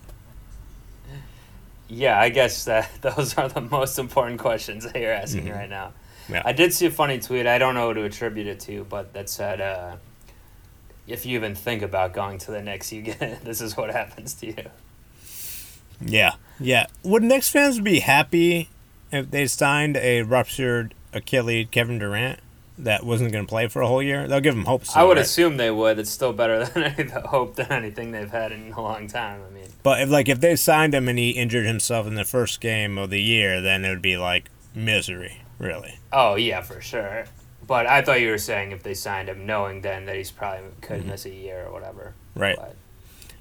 [1.89, 5.87] Yeah, I guess that those are the most important questions that you're asking right now.
[5.87, 6.33] Mm-hmm.
[6.35, 6.43] Yeah.
[6.45, 7.47] I did see a funny tweet.
[7.47, 9.95] I don't know who to attribute it to, but that said, uh,
[11.07, 14.35] "If you even think about going to the Knicks, you get this is what happens
[14.35, 14.69] to you."
[15.99, 16.85] Yeah, yeah.
[17.03, 18.69] Would Knicks fans be happy
[19.11, 22.39] if they signed a ruptured Achilles Kevin Durant
[22.83, 24.27] that wasn't going to play for a whole year?
[24.27, 24.83] They'll give him hope.
[24.95, 25.25] I would right?
[25.25, 25.99] assume they would.
[25.99, 29.41] It's still better than any hope than anything they've had in a long time.
[29.49, 32.25] I mean, But if like if they signed him and he injured himself in the
[32.25, 35.99] first game of the year, then it would be like misery, really.
[36.13, 37.25] oh yeah, for sure.
[37.67, 40.65] But I thought you were saying if they signed him, knowing then that he's probably
[40.81, 42.13] could miss a year or whatever.
[42.31, 42.39] Mm-hmm.
[42.41, 42.55] Right.
[42.57, 42.75] But,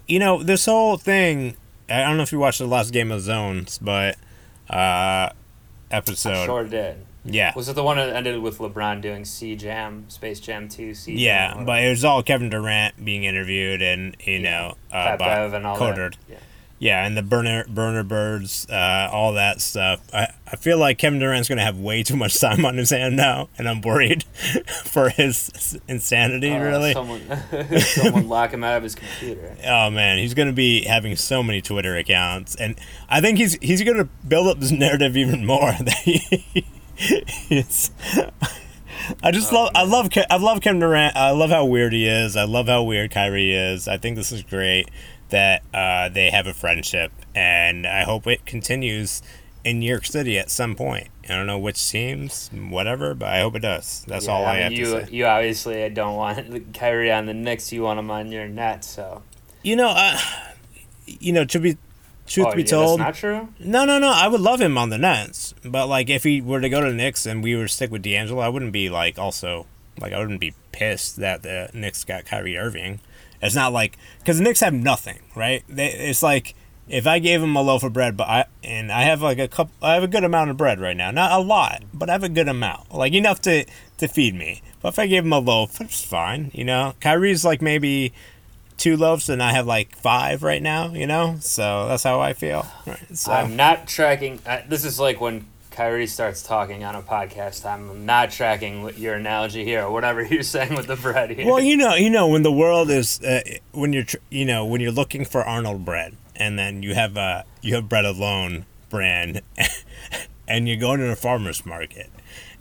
[0.06, 1.56] You know, this whole thing.
[1.88, 4.16] I don't know if you watched the last Game of Zones, but
[4.68, 5.30] uh,
[5.90, 6.44] episode.
[6.44, 7.06] sure did.
[7.24, 7.52] Yeah.
[7.54, 11.12] Was it the one that ended with LeBron doing C Jam, Space Jam Two, C
[11.12, 11.18] Jam?
[11.18, 15.66] Yeah, but it was all Kevin Durant being interviewed and you know uh, Pat and
[15.66, 16.12] all Codard.
[16.12, 16.18] that.
[16.28, 16.38] Yeah.
[16.80, 20.00] Yeah, and the burner burner birds, uh, all that stuff.
[20.14, 23.16] I, I feel like Kevin Durant's gonna have way too much time on his hand
[23.16, 24.22] now, and I'm worried
[24.84, 26.52] for his insanity.
[26.52, 26.92] Uh, really.
[26.92, 27.22] Someone,
[27.80, 29.56] someone lock him out of his computer.
[29.66, 33.82] Oh man, he's gonna be having so many Twitter accounts, and I think he's he's
[33.82, 35.72] gonna build up this narrative even more.
[35.80, 36.64] That he,
[36.98, 37.90] he's,
[39.22, 41.16] I just love I love I love Kevin Durant.
[41.16, 42.36] I love how weird he is.
[42.36, 43.88] I love how weird Kyrie is.
[43.88, 44.90] I think this is great
[45.30, 49.22] that uh, they have a friendship, and I hope it continues
[49.64, 51.08] in New York City at some point.
[51.24, 54.04] I don't know which teams, whatever, but I hope it does.
[54.08, 55.12] That's Yeah, all I, mean, have you, to say.
[55.12, 57.70] You obviously don't want Kyrie on the Knicks.
[57.70, 58.84] You want him on your net.
[58.84, 59.22] So.
[59.62, 60.18] You know, uh,
[61.06, 61.76] you know, to be
[62.28, 63.48] truth oh, be yeah, told, not true.
[63.58, 64.10] No, no, no.
[64.10, 66.90] I would love him on the Nets, but like if he were to go to
[66.90, 69.66] the Knicks and we were to stick with D'Angelo, I wouldn't be like also
[70.00, 73.00] like I wouldn't be pissed that the Knicks got Kyrie Irving.
[73.40, 75.64] It's not like because the Knicks have nothing, right?
[75.68, 76.54] They, it's like
[76.88, 79.48] if I gave him a loaf of bread, but I and I have like a
[79.48, 82.12] couple, I have a good amount of bread right now, not a lot, but I
[82.12, 83.64] have a good amount, like enough to
[83.98, 84.62] to feed me.
[84.80, 86.94] But if I gave him a loaf, it's fine, you know.
[87.00, 88.12] Kyrie's like maybe
[88.78, 91.36] two loaves and I have like five right now, you know?
[91.40, 92.66] So that's how I feel.
[92.86, 93.16] Right.
[93.16, 94.40] So I'm not tracking.
[94.46, 97.66] Uh, this is like when Kyrie starts talking on a podcast.
[97.66, 101.46] I'm not tracking what your analogy here or whatever you're saying with the bread here.
[101.46, 104.64] Well, you know, you know when the world is uh, when you're tr- you know
[104.64, 108.64] when you're looking for Arnold bread and then you have uh you have bread alone
[108.90, 109.42] brand
[110.48, 112.10] and you go to the farmers market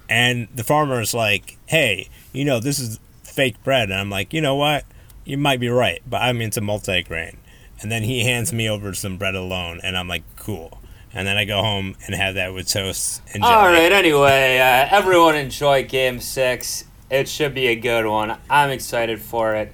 [0.09, 2.99] and the farmer is like, "Hey, you know, this is
[3.37, 3.91] fake bread.
[3.91, 4.83] And I'm like, you know what?
[5.27, 7.35] You might be right, but I'm into multigrain.
[7.81, 10.79] And then he hands me over some bread alone, and I'm like, cool.
[11.13, 13.53] And then I go home and have that with toast and jelly.
[13.53, 13.91] All right.
[13.91, 16.85] Anyway, uh, everyone enjoy Game Six.
[17.11, 18.37] It should be a good one.
[18.49, 19.73] I'm excited for it.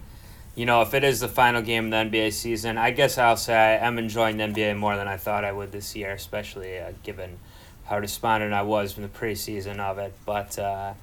[0.56, 3.38] You know, if it is the final game of the NBA season, I guess I'll
[3.38, 6.80] say I am enjoying the NBA more than I thought I would this year, especially
[6.80, 7.38] uh, given
[7.84, 10.16] how despondent I was from the preseason of it.
[10.26, 10.94] But uh,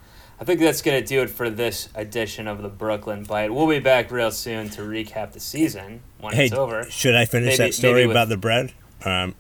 [0.41, 3.53] I think that's going to do it for this edition of the Brooklyn Byte.
[3.55, 6.85] We'll be back real soon to recap the season when Hey, it's over.
[6.91, 8.73] should I finish Maybe- that story with- about the bread?
[9.05, 9.35] Um,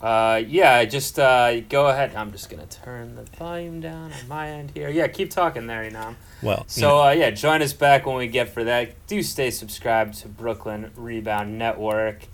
[0.00, 2.14] Uh, yeah, just uh, go ahead.
[2.14, 4.88] I'm just going to turn the volume down on my end here.
[4.88, 6.14] Yeah, keep talking there, you know.
[6.40, 8.90] well, So uh, yeah, join us back when we get for that.
[9.08, 12.26] Do stay subscribed to Brooklyn Rebound Network.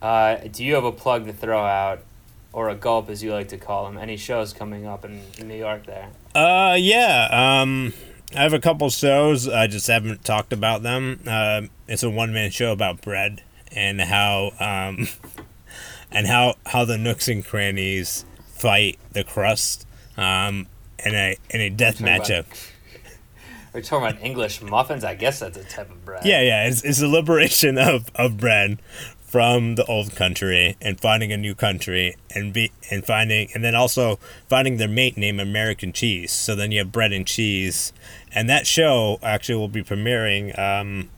[0.00, 2.04] Uh, do you have a plug to throw out,
[2.52, 3.98] or a gulp as you like to call them?
[3.98, 6.10] Any shows coming up in, New York there?
[6.34, 7.28] Uh, yeah.
[7.62, 7.92] Um,
[8.34, 9.48] I have a couple shows.
[9.48, 11.20] I just haven't talked about them.
[11.26, 13.42] Uh, it's a one man show about bread
[13.72, 15.08] and how um,
[16.12, 18.24] and how how the nooks and crannies
[18.54, 19.86] fight the crust.
[20.16, 20.66] Um,
[21.04, 22.46] in a in a death matchup.
[23.72, 25.04] We're talking about English muffins.
[25.04, 26.24] I guess that's a type of bread.
[26.24, 26.66] Yeah, yeah.
[26.66, 28.80] It's it's a liberation of of bread
[29.30, 33.76] from the old country and finding a new country and be and finding and then
[33.76, 34.16] also
[34.48, 36.32] finding their mate named American cheese.
[36.32, 37.92] So then you have bread and cheese,
[38.34, 40.58] and that show actually will be premiering.
[40.58, 41.10] Um,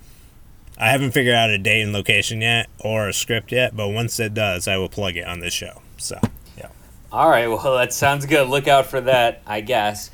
[0.76, 4.20] I haven't figured out a date and location yet or a script yet, but once
[4.20, 5.80] it does, I will plug it on this show.
[5.96, 6.18] So
[6.58, 6.68] yeah,
[7.10, 8.46] All right, well, that sounds good.
[8.46, 10.10] Look out for that, I guess.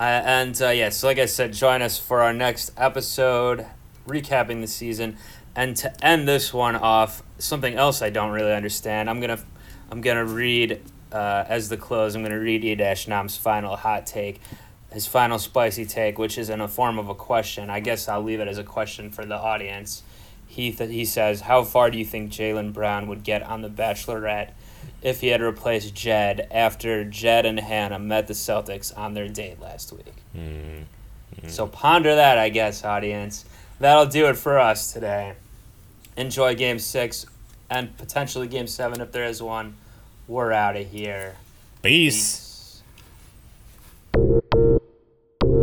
[0.00, 3.66] Uh, and uh, yeah, so like I said, join us for our next episode,
[4.06, 5.18] recapping the season,
[5.54, 9.10] and to end this one off, something else I don't really understand.
[9.10, 9.38] I'm gonna,
[9.90, 10.80] I'm gonna read
[11.12, 12.14] uh, as the close.
[12.14, 14.40] I'm gonna read E Dash Nam's final hot take,
[14.92, 17.70] his final spicy take, which is in a form of a question.
[17.70, 20.02] I guess I'll leave it as a question for the audience.
[20.46, 23.70] He th- he says, "How far do you think Jaylen Brown would get on the
[23.70, 24.50] Bachelorette?"
[25.00, 29.60] if he had replaced Jed after Jed and Hannah met the Celtics on their date
[29.60, 30.14] last week.
[31.48, 33.44] So ponder that, I guess, audience.
[33.80, 35.34] That'll do it for us today.
[36.16, 37.26] Enjoy game six
[37.72, 39.74] and potentially game seven if there is one.
[40.28, 41.36] We're out of here.
[41.82, 42.82] peace.
[44.12, 44.42] Peace.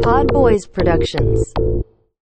[0.02, 1.54] Pod Boys Productions.